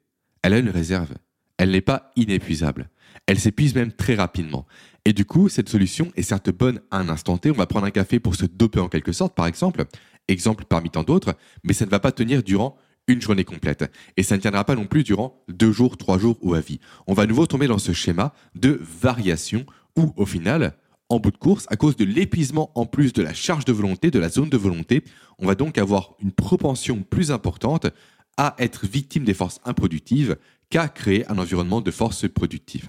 elle 0.42 0.54
a 0.54 0.58
une 0.58 0.70
réserve. 0.70 1.14
Elle 1.58 1.72
n'est 1.72 1.82
pas 1.82 2.12
inépuisable. 2.16 2.90
Elle 3.26 3.40
s'épuise 3.40 3.76
même 3.76 3.92
très 3.92 4.16
rapidement. 4.16 4.66
Et 5.06 5.14
du 5.14 5.26
coup, 5.26 5.50
cette 5.50 5.70
solution 5.70 6.12
est 6.16 6.22
certes 6.22 6.50
bonne 6.50 6.82
à 6.92 7.00
un 7.00 7.10
instant 7.10 7.38
T. 7.38 7.52
On 7.52 7.56
va 7.56 7.66
prendre 7.66 7.86
un 7.86 7.92
café 7.92 8.20
pour 8.20 8.36
se 8.36 8.46
doper 8.46 8.80
en 8.80 8.90
quelque 8.90 9.12
sorte, 9.12 9.36
par 9.36 9.48
exemple. 9.48 9.86
Exemple 10.28 10.66
parmi 10.66 10.90
tant 10.90 11.04
d'autres. 11.04 11.36
Mais 11.64 11.74
ça 11.74 11.86
ne 11.86 11.90
va 11.90 12.00
pas 12.00 12.12
tenir 12.12 12.44
durant 12.44 12.78
une 13.08 13.22
journée 13.22 13.46
complète. 13.46 13.92
Et 14.18 14.24
ça 14.24 14.36
ne 14.36 14.42
tiendra 14.42 14.66
pas 14.66 14.76
non 14.76 14.86
plus 14.86 15.04
durant 15.04 15.44
deux 15.48 15.72
jours, 15.72 15.98
trois 15.98 16.20
jours 16.20 16.38
ou 16.42 16.54
à 16.54 16.60
vie. 16.60 16.80
On 17.08 17.14
va 17.14 17.24
à 17.24 17.26
nouveau 17.26 17.48
tomber 17.48 17.68
dans 17.68 17.78
ce 17.78 17.94
schéma 17.94 18.34
de 18.56 18.80
variation 19.02 19.66
où, 19.98 20.14
au 20.18 20.26
final, 20.26 20.74
en 21.10 21.20
bout 21.20 21.32
de 21.32 21.38
course, 21.38 21.66
à 21.70 21.78
cause 21.78 21.96
de 21.96 22.06
l'épuisement 22.06 22.72
en 22.76 22.86
plus 22.86 23.14
de 23.14 23.24
la 23.24 23.34
charge 23.34 23.66
de 23.66 23.72
volonté, 23.72 24.12
de 24.12 24.20
la 24.20 24.30
zone 24.30 24.50
de 24.50 24.58
volonté, 24.58 25.04
on 25.40 25.48
va 25.48 25.56
donc 25.56 25.78
avoir 25.78 26.16
une 26.20 26.34
propension 26.34 27.02
plus 27.02 27.32
importante 27.32 27.88
à 28.36 28.56
être 28.60 28.86
victime 28.86 29.24
des 29.24 29.34
forces 29.34 29.62
improductives 29.66 30.36
qu'à 30.70 30.88
créer 30.88 31.30
un 31.32 31.38
environnement 31.38 31.82
de 31.82 31.92
forces 31.92 32.28
productives. 32.28 32.88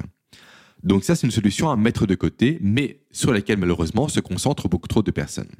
Donc 0.82 1.04
ça, 1.04 1.16
c'est 1.16 1.26
une 1.26 1.32
solution 1.32 1.70
à 1.70 1.76
mettre 1.76 2.06
de 2.06 2.14
côté, 2.14 2.58
mais 2.60 3.00
sur 3.10 3.32
laquelle 3.32 3.58
malheureusement 3.58 4.08
se 4.08 4.20
concentrent 4.20 4.68
beaucoup 4.68 4.88
trop 4.88 5.02
de 5.02 5.10
personnes. 5.10 5.50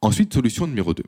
Ensuite, 0.00 0.34
solution 0.34 0.66
numéro 0.66 0.94
2 0.94 1.02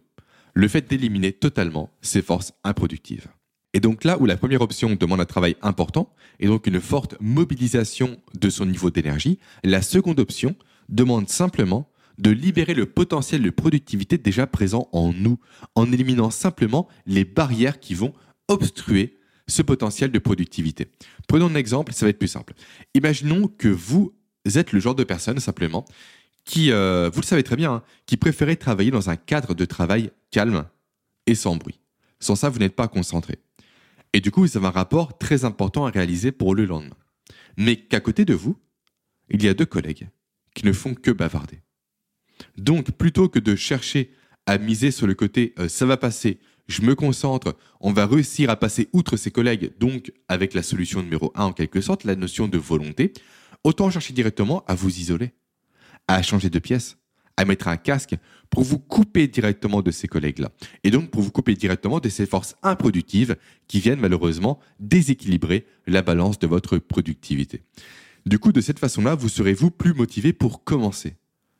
le 0.54 0.68
fait 0.68 0.88
d'éliminer 0.88 1.32
totalement 1.32 1.90
ces 2.00 2.22
forces 2.22 2.52
improductives. 2.62 3.26
Et 3.74 3.80
donc 3.80 4.04
là 4.04 4.18
où 4.20 4.26
la 4.26 4.36
première 4.36 4.60
option 4.60 4.94
demande 4.94 5.20
un 5.20 5.24
travail 5.26 5.56
important 5.60 6.14
et 6.38 6.46
donc 6.46 6.68
une 6.68 6.80
forte 6.80 7.16
mobilisation 7.20 8.18
de 8.34 8.48
son 8.48 8.66
niveau 8.66 8.90
d'énergie, 8.90 9.40
la 9.64 9.82
seconde 9.82 10.20
option 10.20 10.54
demande 10.88 11.28
simplement 11.28 11.90
de 12.18 12.30
libérer 12.30 12.74
le 12.74 12.86
potentiel 12.86 13.42
de 13.42 13.50
productivité 13.50 14.16
déjà 14.16 14.46
présent 14.46 14.88
en 14.92 15.12
nous, 15.12 15.40
en 15.74 15.90
éliminant 15.90 16.30
simplement 16.30 16.86
les 17.06 17.24
barrières 17.24 17.80
qui 17.80 17.94
vont 17.94 18.12
obstruer 18.46 19.18
ce 19.46 19.62
potentiel 19.62 20.10
de 20.10 20.18
productivité. 20.18 20.88
Prenons 21.28 21.46
un 21.46 21.54
exemple, 21.54 21.92
ça 21.92 22.06
va 22.06 22.10
être 22.10 22.18
plus 22.18 22.28
simple. 22.28 22.54
Imaginons 22.94 23.48
que 23.48 23.68
vous 23.68 24.14
êtes 24.54 24.72
le 24.72 24.80
genre 24.80 24.94
de 24.94 25.04
personne 25.04 25.38
simplement 25.38 25.84
qui, 26.44 26.70
euh, 26.72 27.10
vous 27.12 27.20
le 27.20 27.26
savez 27.26 27.42
très 27.42 27.56
bien, 27.56 27.74
hein, 27.74 27.82
qui 28.06 28.16
préférait 28.16 28.56
travailler 28.56 28.90
dans 28.90 29.10
un 29.10 29.16
cadre 29.16 29.54
de 29.54 29.64
travail 29.64 30.10
calme 30.30 30.66
et 31.26 31.34
sans 31.34 31.56
bruit. 31.56 31.80
Sans 32.20 32.36
ça, 32.36 32.48
vous 32.48 32.58
n'êtes 32.58 32.76
pas 32.76 32.88
concentré. 32.88 33.38
Et 34.12 34.20
du 34.20 34.30
coup, 34.30 34.42
vous 34.42 34.56
avez 34.56 34.66
un 34.66 34.70
rapport 34.70 35.18
très 35.18 35.44
important 35.44 35.86
à 35.86 35.90
réaliser 35.90 36.32
pour 36.32 36.54
le 36.54 36.66
lendemain. 36.66 36.96
Mais 37.56 37.76
qu'à 37.76 38.00
côté 38.00 38.24
de 38.24 38.34
vous, 38.34 38.58
il 39.30 39.42
y 39.42 39.48
a 39.48 39.54
deux 39.54 39.66
collègues 39.66 40.08
qui 40.54 40.66
ne 40.66 40.72
font 40.72 40.94
que 40.94 41.10
bavarder. 41.10 41.60
Donc, 42.56 42.92
plutôt 42.92 43.28
que 43.28 43.38
de 43.38 43.56
chercher 43.56 44.12
à 44.46 44.58
miser 44.58 44.90
sur 44.90 45.06
le 45.06 45.14
côté 45.14 45.54
euh, 45.58 45.68
ça 45.68 45.86
va 45.86 45.96
passer, 45.96 46.38
je 46.66 46.82
me 46.82 46.94
concentre, 46.94 47.56
on 47.80 47.92
va 47.92 48.06
réussir 48.06 48.50
à 48.50 48.56
passer 48.56 48.88
outre 48.92 49.16
ses 49.16 49.30
collègues, 49.30 49.72
donc 49.78 50.12
avec 50.28 50.54
la 50.54 50.62
solution 50.62 51.02
numéro 51.02 51.32
1 51.34 51.44
en 51.44 51.52
quelque 51.52 51.80
sorte, 51.80 52.04
la 52.04 52.16
notion 52.16 52.48
de 52.48 52.58
volonté, 52.58 53.12
autant 53.64 53.90
chercher 53.90 54.12
directement 54.12 54.64
à 54.66 54.74
vous 54.74 54.98
isoler 54.98 55.32
à 56.08 56.22
changer 56.22 56.50
de 56.50 56.58
pièce, 56.58 56.98
à 57.36 57.44
mettre 57.44 57.68
un 57.68 57.76
casque 57.76 58.14
pour 58.50 58.62
vous 58.62 58.78
couper 58.78 59.26
directement 59.26 59.82
de 59.82 59.90
ces 59.90 60.06
collègues-là. 60.06 60.50
Et 60.84 60.90
donc 60.90 61.10
pour 61.10 61.22
vous 61.22 61.30
couper 61.30 61.54
directement 61.54 61.98
de 61.98 62.08
ces 62.08 62.26
forces 62.26 62.56
improductives 62.62 63.36
qui 63.66 63.80
viennent 63.80 64.00
malheureusement 64.00 64.60
déséquilibrer 64.78 65.66
la 65.86 66.02
balance 66.02 66.38
de 66.38 66.46
votre 66.46 66.78
productivité. 66.78 67.62
Du 68.26 68.38
coup, 68.38 68.52
de 68.52 68.60
cette 68.60 68.78
façon-là, 68.78 69.14
vous 69.14 69.28
serez-vous 69.28 69.70
plus 69.70 69.92
motivé 69.92 70.32
pour 70.32 70.64
commencer 70.64 71.16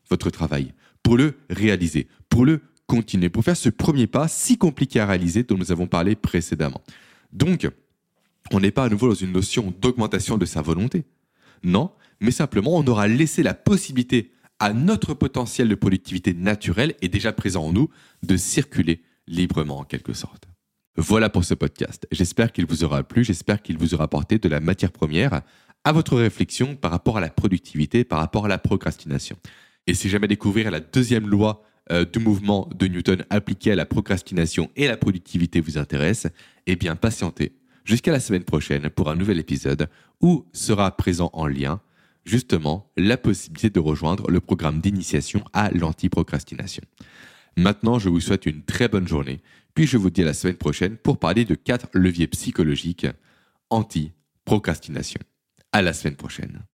votre 0.08 0.30
travail, 0.30 0.72
pour 1.02 1.16
le 1.16 1.34
réaliser, 1.50 2.08
pour 2.28 2.44
le 2.44 2.62
continuer, 2.86 3.28
pour 3.28 3.44
faire 3.44 3.56
ce 3.56 3.68
premier 3.68 4.06
pas 4.06 4.28
si 4.28 4.58
compliqué 4.58 5.00
à 5.00 5.06
réaliser 5.06 5.42
dont 5.42 5.56
nous 5.56 5.72
avons 5.72 5.86
parlé 5.86 6.14
précédemment. 6.14 6.82
Donc, 7.32 7.68
on 8.50 8.60
n'est 8.60 8.70
pas 8.70 8.84
à 8.84 8.88
nouveau 8.88 9.08
dans 9.08 9.14
une 9.14 9.32
notion 9.32 9.72
d'augmentation 9.80 10.38
de 10.38 10.44
sa 10.44 10.62
volonté. 10.62 11.04
Non, 11.62 11.92
mais 12.20 12.30
simplement 12.30 12.76
on 12.76 12.86
aura 12.86 13.08
laissé 13.08 13.42
la 13.42 13.54
possibilité 13.54 14.32
à 14.58 14.72
notre 14.72 15.14
potentiel 15.14 15.68
de 15.68 15.74
productivité 15.74 16.34
naturelle 16.34 16.94
et 17.02 17.08
déjà 17.08 17.32
présent 17.32 17.64
en 17.64 17.72
nous 17.72 17.88
de 18.22 18.36
circuler 18.36 19.02
librement 19.26 19.78
en 19.80 19.84
quelque 19.84 20.12
sorte. 20.12 20.44
Voilà 20.96 21.28
pour 21.28 21.44
ce 21.44 21.54
podcast. 21.54 22.06
J'espère 22.12 22.52
qu'il 22.52 22.66
vous 22.66 22.84
aura 22.84 23.02
plu, 23.02 23.24
j'espère 23.24 23.62
qu'il 23.62 23.78
vous 23.78 23.94
aura 23.94 24.04
apporté 24.04 24.38
de 24.38 24.48
la 24.48 24.60
matière 24.60 24.92
première 24.92 25.42
à 25.82 25.92
votre 25.92 26.16
réflexion 26.16 26.76
par 26.76 26.90
rapport 26.92 27.18
à 27.18 27.20
la 27.20 27.30
productivité, 27.30 28.04
par 28.04 28.20
rapport 28.20 28.44
à 28.44 28.48
la 28.48 28.58
procrastination. 28.58 29.36
Et 29.86 29.94
si 29.94 30.08
jamais 30.08 30.28
découvrir 30.28 30.70
la 30.70 30.80
deuxième 30.80 31.28
loi 31.28 31.62
euh, 31.92 32.04
du 32.04 32.18
mouvement 32.18 32.68
de 32.74 32.86
Newton 32.86 33.24
appliquée 33.30 33.72
à 33.72 33.76
la 33.76 33.86
procrastination 33.86 34.70
et 34.76 34.88
la 34.88 34.96
productivité 34.96 35.60
vous 35.60 35.78
intéresse, 35.78 36.26
eh 36.66 36.76
bien 36.76 36.96
patientez 36.96 37.52
jusqu'à 37.84 38.12
la 38.12 38.20
semaine 38.20 38.44
prochaine 38.44 38.88
pour 38.90 39.10
un 39.10 39.16
nouvel 39.16 39.38
épisode 39.38 39.88
où 40.20 40.46
sera 40.52 40.96
présent 40.96 41.30
en 41.34 41.46
lien 41.46 41.80
justement 42.24 42.90
la 42.96 43.16
possibilité 43.16 43.70
de 43.70 43.80
rejoindre 43.80 44.30
le 44.30 44.40
programme 44.40 44.80
d'initiation 44.80 45.44
à 45.52 45.70
l'antiprocrastination. 45.70 46.82
Maintenant, 47.56 47.98
je 47.98 48.08
vous 48.08 48.20
souhaite 48.20 48.46
une 48.46 48.62
très 48.62 48.88
bonne 48.88 49.06
journée, 49.06 49.40
puis 49.74 49.86
je 49.86 49.96
vous 49.96 50.10
dis 50.10 50.22
à 50.22 50.24
la 50.24 50.34
semaine 50.34 50.56
prochaine 50.56 50.96
pour 50.96 51.18
parler 51.18 51.44
de 51.44 51.54
quatre 51.54 51.88
leviers 51.92 52.26
psychologiques 52.26 53.06
anti-procrastination. 53.70 55.20
À 55.72 55.82
la 55.82 55.92
semaine 55.92 56.16
prochaine. 56.16 56.64